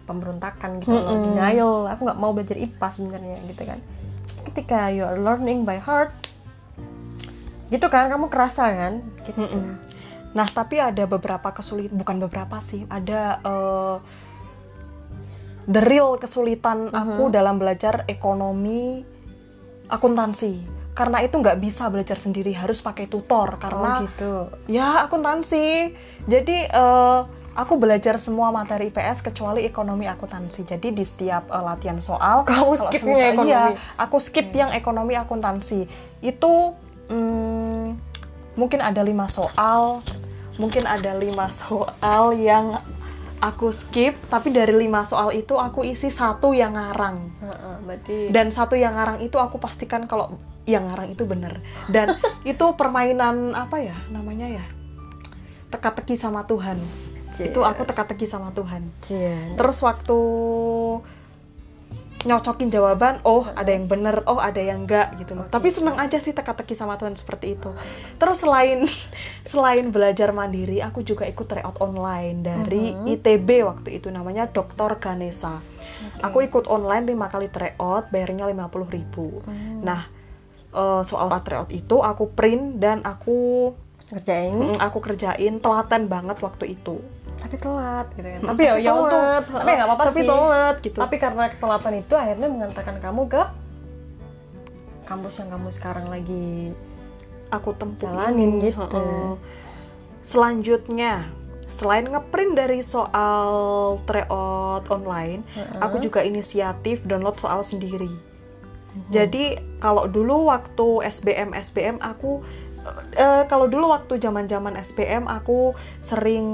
[0.03, 1.23] pemberontakan gitu loh Mm-mm.
[1.25, 1.73] denial.
[1.87, 3.79] Aku nggak mau belajar IPA sebenarnya gitu kan.
[4.43, 6.11] Ketika you are learning by heart
[7.67, 8.93] gitu kan kamu kerasa kan?
[9.23, 9.35] Gitu.
[9.37, 9.75] Mm-mm.
[10.37, 13.97] Nah, tapi ada beberapa kesulitan, bukan beberapa sih, ada eh,
[15.65, 19.01] the real kesulitan aku dalam belajar ekonomi
[19.89, 20.77] akuntansi.
[20.93, 23.57] Karena itu nggak bisa belajar sendiri, harus pakai tutor.
[23.57, 24.33] Karena oh gitu
[24.69, 25.93] ya akuntansi.
[26.29, 27.19] Jadi eh,
[27.57, 30.69] aku belajar semua materi IPS kecuali ekonomi akuntansi.
[30.69, 33.53] Jadi di setiap eh, latihan soal, Kamu skipnya semisal- ekonomi.
[33.53, 33.63] Iya,
[33.97, 35.89] aku skip yang ekonomi akuntansi.
[36.21, 36.77] Itu
[37.09, 37.85] mm,
[38.57, 40.01] mungkin ada lima soal,
[40.57, 42.81] mungkin ada lima soal yang
[43.41, 44.17] aku skip.
[44.29, 47.37] Tapi dari lima soal itu aku isi satu yang ngarang
[47.87, 50.35] berarti dan satu yang ngarang itu aku pastikan kalau
[50.67, 52.19] yang ngarang itu bener dan
[52.51, 54.65] itu permainan apa ya namanya ya
[55.71, 56.75] teka-teki sama Tuhan
[57.31, 57.51] Cie.
[57.51, 59.55] itu aku teka-teki sama Tuhan Cie.
[59.55, 60.19] terus waktu
[62.25, 65.37] nyocokin jawaban oh ada yang bener oh ada yang enggak gitu.
[65.37, 67.69] Loh Oke, tapi seneng aja sih teka-teki sama Tuhan seperti itu.
[68.17, 68.89] Terus selain
[69.51, 73.05] selain belajar mandiri aku juga ikut tryout online dari Mhm.
[73.13, 74.97] ITB waktu itu namanya Dr.
[74.97, 75.61] Ganesha
[76.21, 79.41] aku ikut online lima kali tryout bayarnya 50.000 ribu.
[79.45, 79.81] Hmm.
[79.83, 80.01] nah
[80.73, 83.71] eh, soal tryout itu aku print dan aku
[84.07, 84.55] ngerjain?
[84.55, 87.03] Mm, aku kerjain telaten banget waktu itu
[87.37, 89.43] tapi telat gitu kan tapi ya ya telat.
[89.45, 93.43] tapi nggak apa-apa tapi sih telat gitu tapi karena ketelatan itu akhirnya mengantarkan kamu ke
[95.07, 96.75] kampus yang kamu sekarang lagi
[97.47, 98.69] aku tempuh Jalanin ini.
[98.71, 98.83] gitu.
[98.91, 99.33] Heeh.
[100.27, 101.31] Selanjutnya,
[101.79, 103.51] selain ngeprint dari soal
[104.03, 105.79] tryout online, Heeh.
[105.79, 108.11] aku juga inisiatif download soal sendiri.
[108.11, 109.11] Mhm.
[109.15, 109.43] Jadi
[109.79, 112.43] kalau dulu waktu SBM SBM aku
[113.15, 116.45] eh, kalau dulu waktu zaman-zaman SBM aku sering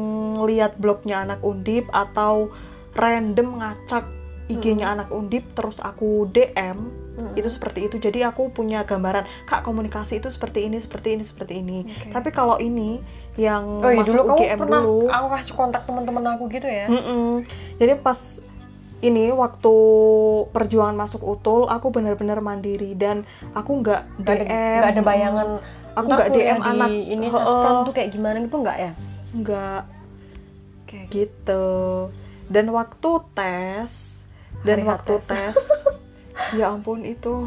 [0.43, 2.49] lihat blognya anak undip atau
[2.93, 4.05] random ngacak
[4.51, 6.77] IG-nya anak undip terus aku DM
[7.13, 7.37] Mm-mm.
[7.37, 11.53] itu seperti itu jadi aku punya gambaran kak komunikasi itu seperti ini seperti ini seperti
[11.61, 12.11] ini Oke.
[12.11, 12.99] tapi kalau ini
[13.39, 16.67] yang oh iya masuk dulu kamu UGM pernah dulu aku kasih kontak teman-teman aku gitu
[16.67, 17.45] ya Mm-mm.
[17.79, 18.19] jadi pas
[19.03, 19.75] ini waktu
[20.55, 25.47] perjuangan masuk utul aku benar-benar mandiri dan aku nggak nggak ada, DM nggak ada bayangan
[25.93, 26.89] aku nggak DM anak.
[26.89, 27.33] ini Heeh.
[27.33, 28.91] saspram tuh kayak gimana gitu nggak ya?
[29.31, 29.81] Nggak.
[30.85, 31.65] Kayak gitu.
[32.45, 33.91] Dan waktu tes.
[34.61, 35.53] Dan Hari waktu tes.
[35.53, 35.57] tes.
[36.57, 37.45] Ya ampun itu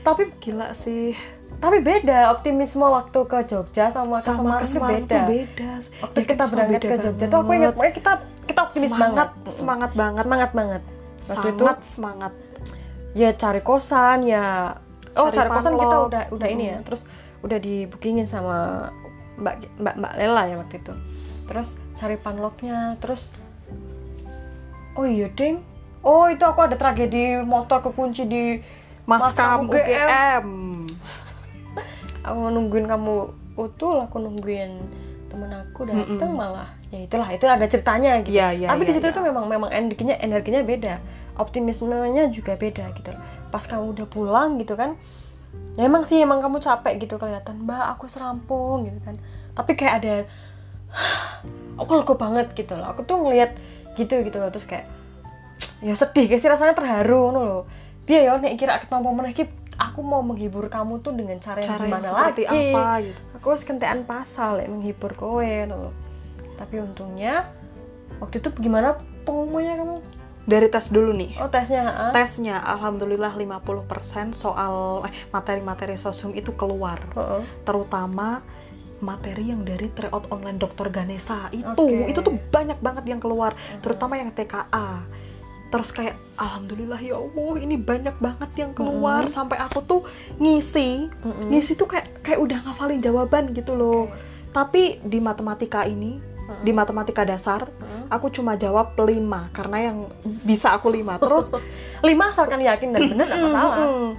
[0.00, 1.12] tapi gila sih.
[1.56, 5.08] Tapi beda optimisme waktu ke Jogja sama ke sama Semarang, ke Semarang beda.
[5.10, 5.72] tuh beda.
[5.98, 8.12] Waktu Ya, kita berangkat ke Jogja tuh aku ingat pokoknya kita
[8.46, 9.54] kita optimis semangat banget.
[9.56, 10.22] semangat banget.
[10.24, 10.82] Semangat banget.
[11.26, 12.32] Waktu itu sangat semangat.
[13.12, 14.46] Ya cari kosan ya
[15.12, 17.02] oh Cari cari, kosan kita udah udah ini ya terus
[17.46, 18.90] udah di bookingin sama
[19.38, 20.94] mbak mbak mbak Lela ya waktu itu.
[21.46, 23.30] Terus cari panloknya terus
[24.98, 25.62] oh iya ding.
[26.02, 28.44] Oh itu aku ada tragedi motor kekunci di
[29.06, 29.78] Maskam UGM.
[29.78, 30.46] UGM.
[32.26, 33.14] aku nungguin kamu
[33.54, 34.82] utul aku nungguin
[35.30, 36.74] temen aku dateng malah.
[36.90, 38.34] Ya itulah itu ada ceritanya gitu.
[38.34, 39.14] Iya, iya, tapi di iya, situ iya.
[39.14, 40.94] tuh memang memang energinya energinya beda.
[41.38, 43.14] Optimismenya juga beda gitu.
[43.54, 44.98] Pas kamu udah pulang gitu kan
[45.76, 49.16] ya emang sih emang kamu capek gitu kelihatan mbak aku serampung gitu kan.
[49.52, 50.14] Tapi kayak ada
[51.76, 52.92] aku lega banget gitu loh.
[52.96, 53.54] Aku tuh ngeliat
[54.00, 54.48] gitu gitu loh.
[54.48, 54.86] Terus kayak
[55.84, 57.62] ya sedih kayak sih rasanya terharu ngono loh.
[58.08, 59.36] Biar ya nek kira ketompo meneh
[59.76, 62.72] aku mau menghibur kamu tuh dengan cara yang Cara yang gimana seperti lagi?
[62.72, 63.20] apa gitu.
[63.36, 65.94] aku harus kentean pasal ya, menghibur kowe ngono loh.
[66.56, 67.44] Tapi untungnya
[68.16, 68.96] waktu itu gimana
[69.28, 69.94] pengumumannya kamu
[70.46, 71.34] Dari tes dulu nih.
[71.36, 72.06] oh tesnya ha?
[72.10, 73.66] Tesnya alhamdulillah 50%
[74.32, 77.02] soal eh, materi-materi sosum itu keluar.
[77.12, 77.42] Heeh.
[77.62, 78.40] Terutama
[78.98, 80.88] materi yang dari tryout online Dr.
[80.88, 82.08] Ganesa itu Oke.
[82.08, 85.04] itu tuh banyak banget yang keluar terutama yang TKA
[85.68, 89.34] terus kayak alhamdulillah ya Allah ini banyak banget yang keluar Mhm.
[89.34, 90.00] sampai aku tuh
[90.38, 91.52] ngisi Mm-mm.
[91.52, 94.08] ngisi tuh kayak kayak udah ngafalin jawaban gitu loh
[94.50, 96.16] tapi di matematika ini
[96.62, 98.06] Di matematika dasar Mm-mm.
[98.10, 99.06] aku cuma jawab 5
[99.50, 99.98] karena yang
[100.46, 101.46] bisa aku 5 terus
[102.06, 104.10] lima asalkan yakin dan benar nggak masalah Mm-mm.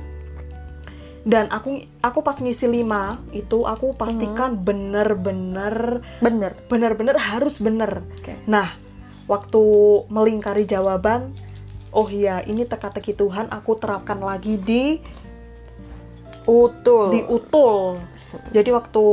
[1.23, 8.35] dan aku aku pas ngisi 5 itu aku pastikan bener-bener bener bener-bener harus bener Oke.
[8.43, 8.75] nah
[9.27, 9.63] waktu
[10.11, 11.31] melingkari jawaban
[11.95, 14.99] oh iya ini teka-teki Tuhan aku terapkan lagi di
[16.47, 17.11] utul.
[17.11, 17.99] di utul
[18.49, 19.03] jadi waktu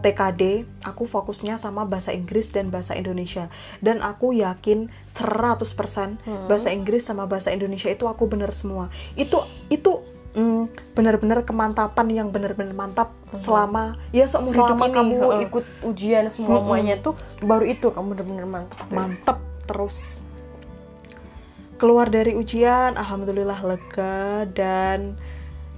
[0.00, 0.42] TKD
[0.82, 6.46] aku fokusnya sama bahasa Inggris dan bahasa Indonesia dan aku yakin 100% Hmm.
[6.46, 10.02] bahasa Inggris sama bahasa Indonesia itu aku bener semua itu itu
[10.34, 15.40] mm, benar-benar kemantapan yang benar-benar mantap selama ya seumur hidup selama ini kamu Heeh.
[15.46, 18.94] ikut ujian semuanya tuh baru itu kamu bener-bener mantap tuh.
[18.94, 20.18] mantep terus
[21.74, 25.18] keluar dari ujian alhamdulillah lega dan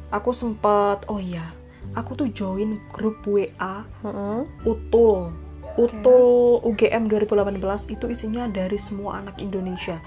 [0.08, 1.50] aku sempet oh iya
[1.96, 4.40] aku tuh join grup WA Heeh.
[4.68, 5.32] Utul.
[5.76, 10.00] Utul UGM 2018 itu isinya dari semua anak Indonesia.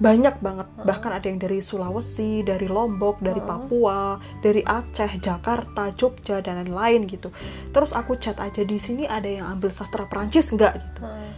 [0.00, 0.64] Banyak banget.
[0.80, 7.04] Bahkan ada yang dari Sulawesi dari Lombok dari Papua dari Aceh Jakarta Jogja dan lain-lain
[7.04, 7.28] gitu.
[7.74, 10.74] Terus aku chat aja di sini ada yang ambil sastra Perancis nggak?
[10.80, 11.00] Gitu.
[11.04, 11.32] Heeh.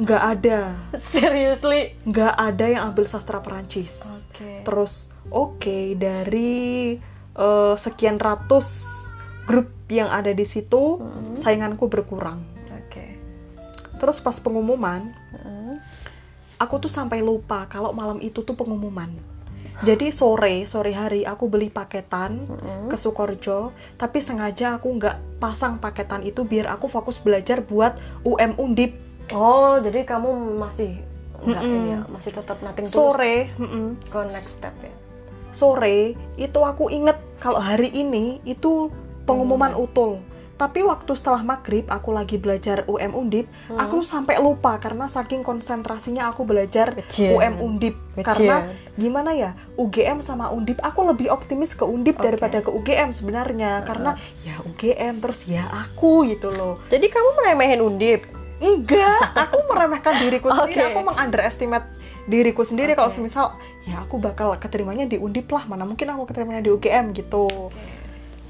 [0.00, 0.58] nggak ada.
[0.96, 1.98] Seriously?
[2.06, 4.00] Nggak ada yang ambil sastra Perancis.
[4.06, 4.62] Oke.
[4.62, 6.94] Terus oke dari
[7.40, 8.84] eh, sekian ratus
[9.42, 11.40] grup yang ada di situ Mhm.
[11.40, 13.06] sainganku berkurang oke
[13.96, 15.74] terus pas pengumuman Heeh.
[16.56, 19.10] aku tuh sampai lupa kalau malam itu tuh pengumuman
[19.80, 22.92] jadi sore sore hari aku beli paketan Heeh.
[22.92, 28.60] ke Sukorjo tapi sengaja aku nggak pasang paketan itu biar aku fokus belajar buat UM
[28.60, 28.92] Undip
[29.32, 31.00] oh jadi kamu masih
[31.40, 31.74] enggak Mm-mm.
[31.74, 33.96] ini ya masih tetap nating sore mm-mm.
[34.06, 34.92] ke next step ya
[35.50, 38.88] sore itu aku inget kalau hari ini itu
[39.24, 40.18] pengumuman utul
[40.54, 43.80] tapi waktu setelah maghrib aku lagi belajar UM Undip Hmm.
[43.80, 47.32] aku sampai lupa karena saking konsentrasinya aku belajar Kecil.
[47.32, 48.24] UM Undip Kecil.
[48.44, 48.56] karena
[48.92, 52.28] gimana ya UGM sama Undip aku lebih optimis ke Undip Oke.
[52.28, 57.80] daripada ke UGM sebenarnya karena ya UGM terus ya aku gitu loh jadi kamu meremehin
[57.80, 58.28] undip
[58.60, 60.88] enggak aku meremehkan diriku sendiri Oke.
[60.92, 61.86] aku mengunderestimate
[62.28, 63.16] diriku sendiri kalau Oke.
[63.16, 63.56] semisal
[63.88, 65.64] ya aku bakal keterimanya di Undip lah.
[65.64, 67.70] Mana mungkin aku keterimanya di UGM gitu.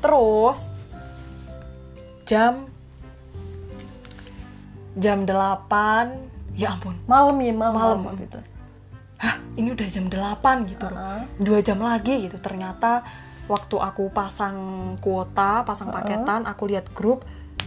[0.00, 0.58] Terus
[2.26, 2.66] jam
[4.98, 6.94] jam 8 ya ampun.
[7.06, 8.00] Malam ya malam Malam.
[8.10, 8.40] waktu itu
[9.20, 10.86] hah ini udah jam 8 gitu.
[10.88, 11.22] Loh Heeh.
[11.38, 12.40] dua jam lagi gitu.
[12.40, 13.04] Ternyata
[13.46, 14.56] waktu aku pasang
[15.02, 16.00] kuota pasang Uh-uh.
[16.00, 17.22] paketan aku lihat grup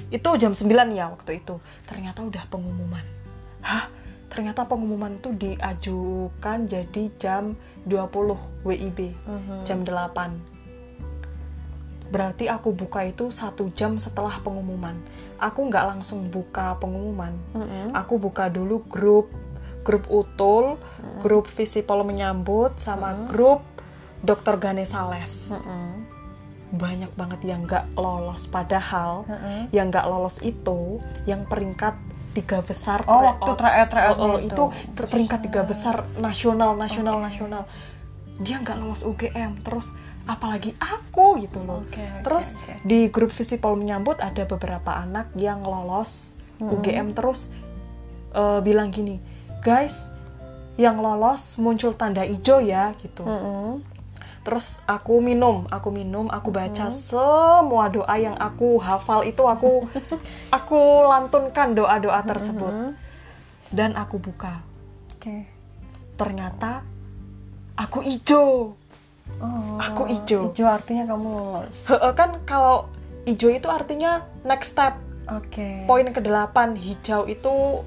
[0.10, 1.62] itu jam 9 ya waktu itu.
[1.86, 3.06] Ternyata udah pengumuman.
[3.62, 3.88] Hah
[4.34, 7.54] ternyata pengumuman tuh diajukan jadi jam
[7.86, 8.34] 20
[8.66, 9.56] WIB Mhm.
[9.64, 10.34] jam 8
[12.10, 14.94] berarti aku buka itu satu jam setelah pengumuman
[15.38, 17.94] aku nggak langsung buka pengumuman Mhm.
[17.94, 19.34] aku buka dulu grup
[19.82, 20.78] grup utul
[21.20, 23.28] grup visipol menyambut sama Hmm.
[23.28, 23.62] grup
[24.22, 25.90] dokter Ganesha Les Mhm.
[26.74, 29.70] banyak banget yang nggak lolos padahal Mhm.
[29.70, 31.94] yang nggak lolos itu yang peringkat
[32.34, 33.90] tiga besar Oh, waktu tryout.
[33.90, 34.50] tryout Oh, oh, itu.
[34.50, 37.64] itu ter- peringkat tiga besar nasional nasional nasional
[38.36, 39.94] dia nggak lolos UGM terus
[40.26, 42.74] apalagi aku gitu loh Oke, oke, terus oke.
[42.82, 46.74] di grup visipol menyambut ada beberapa anak yang lolos Mm-mm.
[46.74, 47.54] UGM terus
[48.32, 49.22] eh, bilang gini
[49.60, 50.10] guys
[50.74, 53.93] yang lolos muncul tanda hijau ya gitu Mhm.
[54.44, 59.88] Terus aku minum aku minum aku baca semua doa yang aku hafal itu aku
[60.58, 62.92] aku lantunkan doa doa tersebut Mhm.
[63.72, 64.60] dan aku buka
[65.10, 65.48] Oke.
[66.14, 66.84] ternyata
[67.74, 68.76] aku ijo
[69.34, 70.52] Oh, Aku ijo.
[70.52, 71.64] Ijo artinya kamu.
[71.86, 72.92] Heeh, kan kalau
[73.24, 75.84] ijo itu artinya next step Oke.
[75.84, 77.82] poin ke-8 hijau itu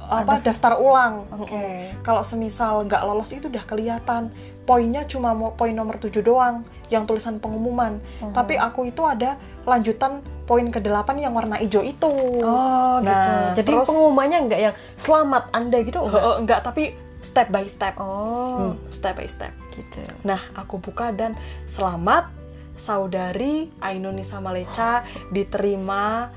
[0.00, 1.50] apa Ada- daftar ulang Oke.
[1.50, 2.00] Mm-mm.
[2.00, 4.30] kalau semisal nggak lolos itu udah kelihatan
[4.68, 8.36] poinnya cuma mau poin nomor 7 doang yang tulisan pengumuman Mhm.
[8.36, 12.08] tapi aku itu ada lanjutan poin ke-8 yang warna hijau itu
[12.40, 13.08] Oh, gitu.
[13.08, 16.20] Nah, Jadi terus- pengumumannya enggak yang selamat Anda gitu enggak?
[16.20, 16.82] Heeh, enggak tapi
[17.20, 20.04] step by step Oh, Hmm, step by step gitu.
[20.22, 21.32] Nah, aku buka dan
[21.66, 22.28] selamat
[22.76, 26.30] saudari Ainunisa Maleca diterima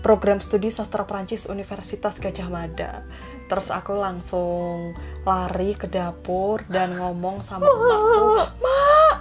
[0.00, 3.04] program studi sastra Perancis Universitas Gajah Mada.
[3.50, 8.22] Terus aku langsung lari ke dapur dan ngomong sama emakku,
[8.56, 9.14] "Mak,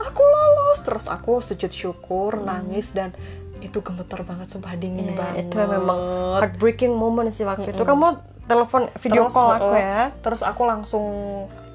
[0.00, 3.12] aku lolos." Terus aku sujud syukur, nangis dan
[3.58, 5.44] itu gemeter banget sumpah dingin Iya, banget.
[5.44, 5.98] itu memang
[6.34, 7.78] heartbreaking moment sih waktu itu.
[7.78, 7.92] Mm-mm.
[7.92, 8.06] Kamu
[8.46, 10.02] telepon video Terus, call aku uh, ya.
[10.16, 11.04] Terus aku langsung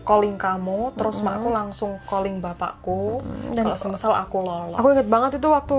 [0.01, 1.29] calling kamu, terus Mm-mm.
[1.29, 3.21] makku langsung calling bapakku.
[3.21, 4.73] Mm, Dan Kalau semisal aku lolos.
[4.73, 5.77] aku inget banget itu waktu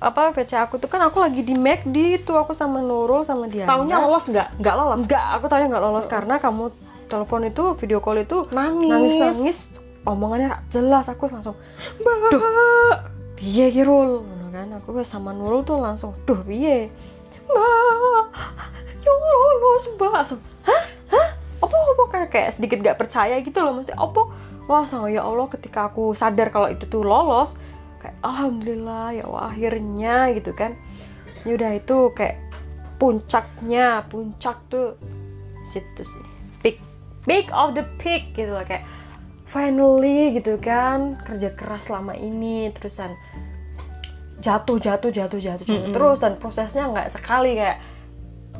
[0.00, 3.68] apa VC aku tuh kan aku lagi di McD itu aku sama Nurul sama dia.
[3.68, 4.56] Taunya lolos nggak?
[4.56, 4.98] Nggak lolos.
[5.04, 6.72] Enggak, aku taunya nggak lolos karena kamu
[7.12, 8.88] telepon itu video call itu Nangis.
[8.88, 9.58] nangis nangis
[10.06, 11.58] omongannya gak jelas aku langsung
[12.00, 12.40] duh
[13.36, 14.24] piye ki Rul?
[14.24, 16.88] Ngono kan aku sama Nurul tuh langsung duh piye?
[17.44, 18.24] Mbak.
[19.04, 20.10] Yo lolos mbak.
[20.16, 20.82] Langsung hah?
[21.12, 21.28] Hah?
[21.60, 22.02] Apa apa?
[22.08, 24.32] Kayak kayak sedikit gak percaya gitu loh mesti apa?
[24.64, 27.52] Wah sama ya Allah ketika aku sadar kalau itu tuh lolos
[28.00, 30.74] kayak alhamdulillah ya Allah akhirnya gitu kan
[31.44, 32.36] ya udah itu kayak
[33.00, 34.96] puncaknya puncak tuh
[35.72, 36.24] situ sih
[36.60, 36.76] peak
[37.24, 38.84] peak of the peak gitu loh kayak
[39.48, 43.12] finally gitu kan kerja keras selama ini terusan
[44.40, 45.92] jatuh jatuh jatuh jatuh, jatuh Mm-mm.
[45.92, 47.78] terus dan prosesnya nggak sekali kayak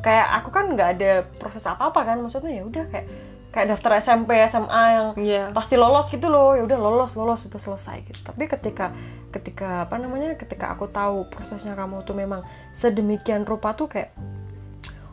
[0.01, 3.07] kayak aku kan nggak ada proses apa apa kan maksudnya ya udah kayak
[3.51, 5.43] kayak daftar SMP SMA yang Iya.
[5.51, 8.95] pasti lolos gitu loh ya udah lolos lolos sudah selesai gitu tapi ketika
[9.35, 12.41] ketika apa namanya ketika aku tahu prosesnya kamu tuh memang
[12.71, 14.15] sedemikian rupa tuh kayak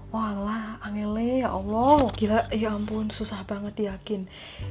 [0.08, 4.24] walah angele ya Allah Gila, ya ampun, susah banget yakin.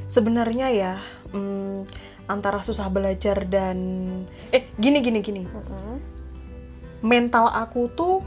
[0.09, 0.93] Sebenarnya ya,
[1.29, 1.85] hmm,
[2.25, 3.77] antara susah belajar dan
[4.49, 5.43] eh gini gini gini.
[5.45, 6.01] Mm-mm.
[7.05, 8.25] Mental aku tuh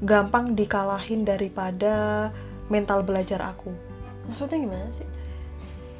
[0.00, 2.32] gampang dikalahin daripada
[2.72, 3.91] mental belajar aku.
[4.28, 5.08] Maksudnya gimana sih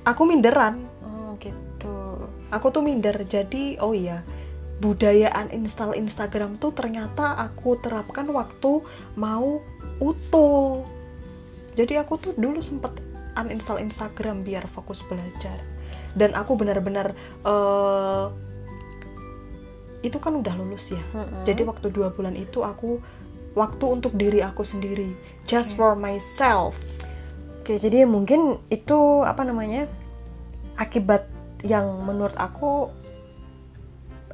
[0.03, 0.83] Aku minderan.
[1.07, 3.17] oh gitu Aku tuh minder.
[3.25, 4.21] Jadi, oh iya,
[4.83, 8.83] budaya uninstall Instagram tuh ternyata aku terapkan waktu
[9.15, 9.63] mau
[10.03, 10.85] utul.
[11.79, 12.93] Jadi aku tuh dulu sempet
[13.39, 15.63] uninstall Instagram biar fokus belajar.
[16.13, 17.17] Dan aku benar-benar
[17.47, 18.27] eh,
[20.03, 21.01] itu kan udah lulus ya.
[21.15, 21.47] Mm-mm.
[21.47, 22.99] Jadi waktu dua bulan itu aku
[23.57, 25.15] waktu untuk diri aku sendiri,
[25.49, 25.79] just Oke.
[25.79, 26.77] for myself.
[27.63, 29.87] Oke, jadi mungkin itu apa namanya
[30.75, 31.31] akibat
[31.63, 32.91] yang menurut aku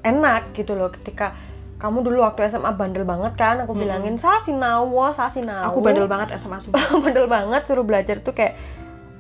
[0.01, 1.37] enak gitu loh ketika
[1.76, 3.85] kamu dulu waktu SMA bandel banget kan aku Mm-mm.
[3.85, 6.81] bilangin saya sinawa saya sinawa Aku bandel banget SMA sumpah.
[7.05, 8.57] bandel banget suruh belajar tuh kayak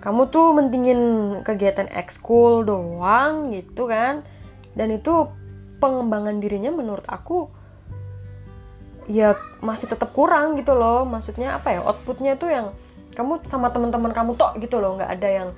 [0.00, 1.00] kamu tuh mentingin
[1.44, 4.24] kegiatan ekskul doang gitu kan
[4.72, 5.28] dan itu
[5.84, 7.52] pengembangan dirinya menurut aku
[9.04, 12.66] ya masih tetap kurang gitu loh maksudnya apa ya outputnya tuh yang
[13.18, 15.48] kamu sama teman-teman kamu tok gitu loh nggak ada yang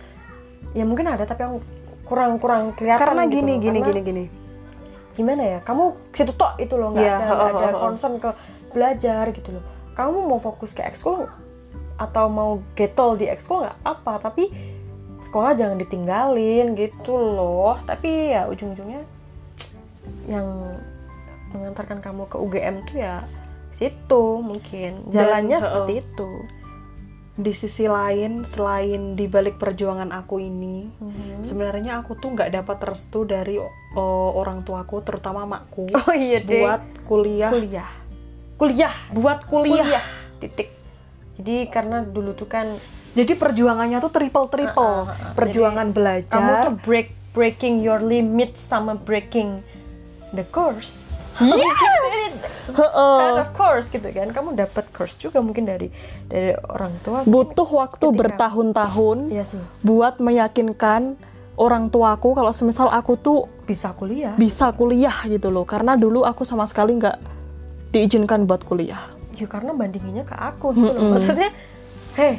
[0.72, 1.60] ya mungkin ada tapi yang
[2.08, 3.60] kurang-kurang kelihatan Karena gitu gini loh.
[3.60, 4.24] gini Karena gini gini.
[5.12, 5.84] gimana ya kamu
[6.16, 8.30] situ tok itu loh nggak Iya, ada oh, ada oh, concern ke
[8.72, 9.64] belajar gitu loh.
[9.92, 11.28] Kamu mau fokus ke ekskul
[12.00, 14.48] atau mau getol di ekskul nggak apa tapi
[15.20, 17.76] sekolah jangan ditinggalin gitu loh.
[17.84, 19.04] Tapi ya ujung-ujungnya
[20.32, 20.48] yang
[21.52, 23.20] mengantarkan kamu ke UGM tuh ya
[23.76, 25.04] situ mungkin.
[25.12, 26.30] Dan, jalannya oh, seperti itu
[27.40, 31.40] Di sisi lain selain di balik perjuangan aku ini, Mhm.
[31.40, 33.70] sebenarnya aku tuh nggak dapat restu dari uh,
[34.30, 36.60] orang tuaku, terutama makku, oh iya deh.
[36.60, 37.90] Buat kuliah, kuliah.
[38.54, 38.94] Kuliah.
[39.10, 39.84] Buat kuliah.
[39.88, 40.04] kuliah.
[40.38, 40.68] Titik.
[41.34, 42.76] Jadi karena dulu tuh kan
[43.10, 45.34] Jadi perjuangannya tuh triple triple, Ah, ah, ah, ah.
[45.34, 46.62] perjuangan kamu belajar.
[46.62, 49.64] tuh break breaking your limits sama breaking
[50.30, 51.09] the course
[51.40, 52.34] Yes!
[52.70, 55.90] Kind of course gitu kan kamu dapat course juga mungkin dari
[56.26, 61.18] dari orang tua Butuh waktu Ketika- bertahun-tahun iya sih buat meyakinkan
[61.56, 65.64] orang tuaku kalau semisal aku tuh bisa kuliah bisa kuliah gitu loh.
[65.64, 67.16] Karena dulu aku sama sekali nggak
[67.90, 69.10] diizinkan buat kuliah.
[69.34, 71.12] ya karena bandinginnya ke aku gitu loh Mm-mm.
[71.16, 71.48] maksudnya
[72.12, 72.36] heh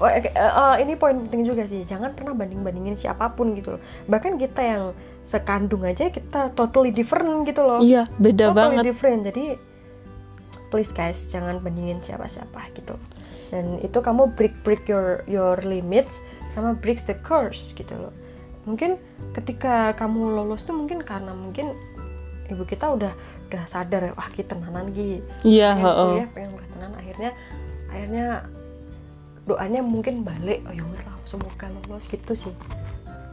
[0.00, 4.40] eh, ini poin penting juga sih jangan pernah banding bandingin siapa pun gitu loh bahkan
[4.40, 4.82] kita yang
[5.30, 7.78] sekandung aja kita totally different gitu loh.
[7.78, 8.84] Iya beda totally banget.
[8.90, 9.20] different.
[9.30, 9.44] Jadi
[10.74, 12.98] please guys jangan bandingin siapa-siapa gitu.
[13.54, 16.18] Dan itu kamu break break your your limits
[16.50, 18.10] sama breaks the curse gitu loh.
[18.66, 18.98] Mungkin
[19.38, 21.78] ketika kamu lolos tuh mungkin karena mungkin
[22.50, 23.14] ibu kita udah
[23.50, 26.06] udah sadar wah kita tenanan gitu iya pengen heeh.
[26.06, 27.30] kuliah pengen kuliah tenan akhirnya
[27.90, 28.26] akhirnya
[29.46, 30.62] doanya mungkin balik.
[30.66, 32.54] Oh ya lah semoga lolos gitu sih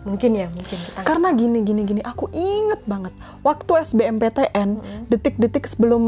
[0.04, 0.78] mungkin ya mungkin.
[0.78, 3.14] Kita karena gini gini gini aku inget banget.
[3.42, 5.02] Waktu SBMPTN Mm-mm.
[5.10, 6.04] detik-detik sebelum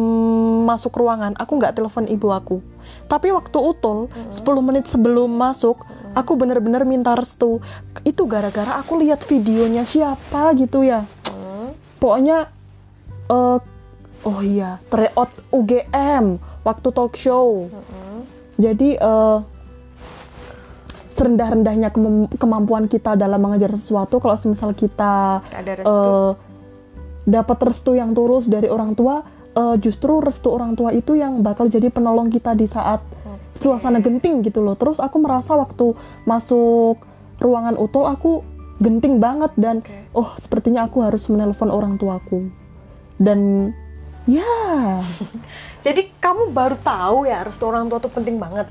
[0.68, 2.62] masuk ruangan aku nggak telepon ibu aku.
[3.10, 4.32] Tapi waktu utul Mm-mm.
[4.32, 5.84] 10 menit sebelum masuk
[6.16, 7.60] aku bener-bener minta restu.
[8.06, 11.04] Itu gara-gara aku lihat videonya siapa gitu ya.
[11.30, 12.50] Hmm, pokoknya
[13.30, 13.60] eh,
[14.26, 17.68] oh iya tryout UGM waktu talk show.
[17.68, 18.24] Mm-mm.
[18.60, 19.38] jadi eh,
[21.20, 26.32] serendah-rendahnya kemam- kemampuan kita dalam mengajar sesuatu kalau semisal kita ada restu eh,
[27.28, 29.20] dapat restu yang tulus dari orang tua
[29.51, 33.59] eh, justru restu orang tua itu yang bakal jadi penolong kita di saat Oke.
[33.59, 35.91] suasana genting gitu loh terus aku merasa waktu
[36.24, 37.03] masuk
[37.43, 38.39] ruangan utul aku
[38.80, 40.15] genting banget dan Oke.
[40.15, 42.47] oh sepertinya aku harus menelpon orang tuaku
[43.20, 43.72] dan
[44.24, 45.03] ya
[45.80, 48.67] Jadi kamu baru tahu ya restu orang tua tuh penting banget.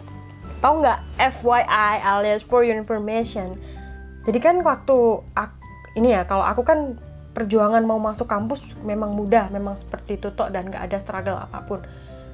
[0.58, 0.98] Tahu nggak?
[1.38, 3.54] FYI alias for your information.
[4.26, 4.96] Jadi kan waktu
[5.32, 5.56] ak-
[5.94, 6.98] ini ya kalau aku kan
[7.32, 11.58] perjuangan mau masuk kampus memang mudah, memang seperti itu tok dan nggak ada struggle apa
[11.62, 11.80] pun.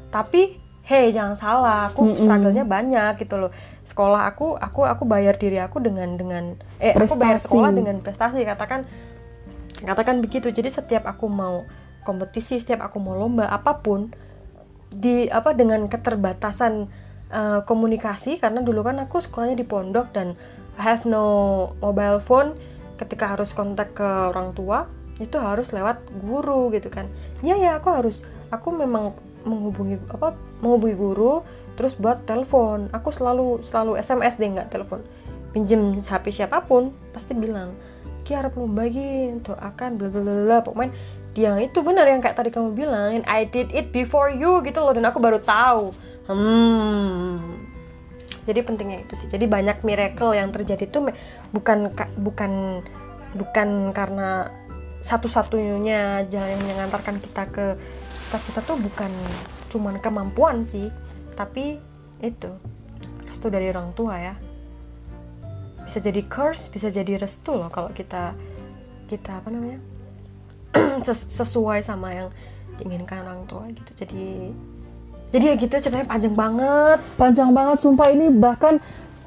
[0.09, 2.25] Tapi hey jangan salah, aku Mm-mm.
[2.25, 3.53] struggle-nya banyak gitu loh.
[3.85, 7.47] Sekolah aku, aku aku bayar diri aku dengan dengan eh aku bayar Prestasi.
[7.49, 8.81] sekolah dengan prestasi katakan
[9.85, 10.49] katakan begitu.
[10.49, 11.68] Jadi setiap aku mau
[12.05, 14.09] kompetisi, setiap aku mau lomba apa pun
[14.89, 16.89] di apa dengan keterbatasan
[17.35, 20.39] eh, komunikasi karena dulu kan aku sekolahnya di pondok dan
[20.78, 21.26] I have no
[21.82, 22.55] mobile phone.
[22.95, 24.87] Ketika harus kontak ke orang tua
[25.18, 27.11] itu harus lewat guru gitu kan.
[27.43, 29.14] Ya ya aku harus aku memang
[29.47, 31.32] menghubungi apa menghubungi guru
[31.74, 32.91] terus buat telepon.
[32.95, 35.03] Aku selalu selalu SMS deh nggak telepon.
[35.55, 37.74] Pinjem HP siapa pun pasti bilang
[38.26, 40.97] ki harap lomba ki doakan bla bla bla pokoknya
[41.35, 44.95] yang itu benar yang kayak tadi kamu bilang I did it before you gitu loh.
[44.95, 45.95] Dan aku baru tahu
[46.29, 47.39] hmm.
[48.45, 49.29] Jadi pentingnya itu sih.
[49.33, 51.16] Jadi banyak miracle yang terjadi me-
[51.57, 52.85] bukan ka- bukan
[53.35, 54.53] bukan karena
[55.05, 57.66] satu-satunya jalan yang mengantarkan kita ke
[58.25, 59.12] cita-cita tuh bukan
[59.68, 60.89] cuman kemampuan sih
[61.37, 61.77] tapi
[62.25, 62.49] itu
[63.29, 64.35] restu dari orang tua ya.
[65.85, 68.33] Bisa jadi curse bisa jadi restu loh kalau kita
[69.09, 69.81] kita apa namanya?
[71.07, 72.29] Ses- sesuai sama yang
[72.81, 73.93] diinginkan orang tua gitu.
[74.05, 74.53] Jadi
[75.35, 76.99] jadi ya gitu ceritanya panjang banget.
[77.18, 78.07] Panjang banget sumpah.
[78.14, 78.78] Ini bahkan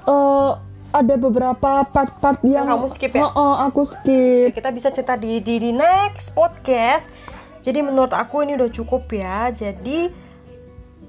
[0.08, 0.52] eh,
[0.96, 3.28] ada beberapa part-part yang, Yang kamu skip ya?
[3.28, 4.50] Heeh, aku skip.
[4.56, 7.12] Kita bisa cerita di, di di next podcast.
[7.60, 9.52] Jadi menurut aku ini udah cukup ya.
[9.52, 10.08] Jadi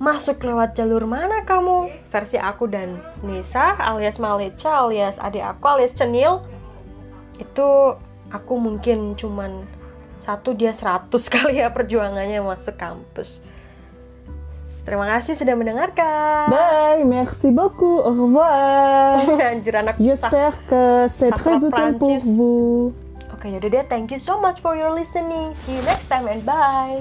[0.03, 1.94] masuk lewat jalur mana kamu?
[2.11, 6.42] Versi aku dan Nisa alias Maleca alias adik aku alias Cenil.
[7.38, 7.94] Itu
[8.34, 9.62] aku mungkin cuman
[10.18, 11.07] satu dia 100
[11.38, 13.38] kali ya perjuangannya masuk kampus
[14.89, 19.20] terima kasih sudah mendengarkan bye merci beaucoup au revoir
[19.53, 22.93] anjir anak j'espère que c'est très utile pour vous
[23.39, 23.84] Oke, yaudah deh.
[23.86, 25.55] Thank you so much for your listening.
[25.62, 26.99] See you next time and bye.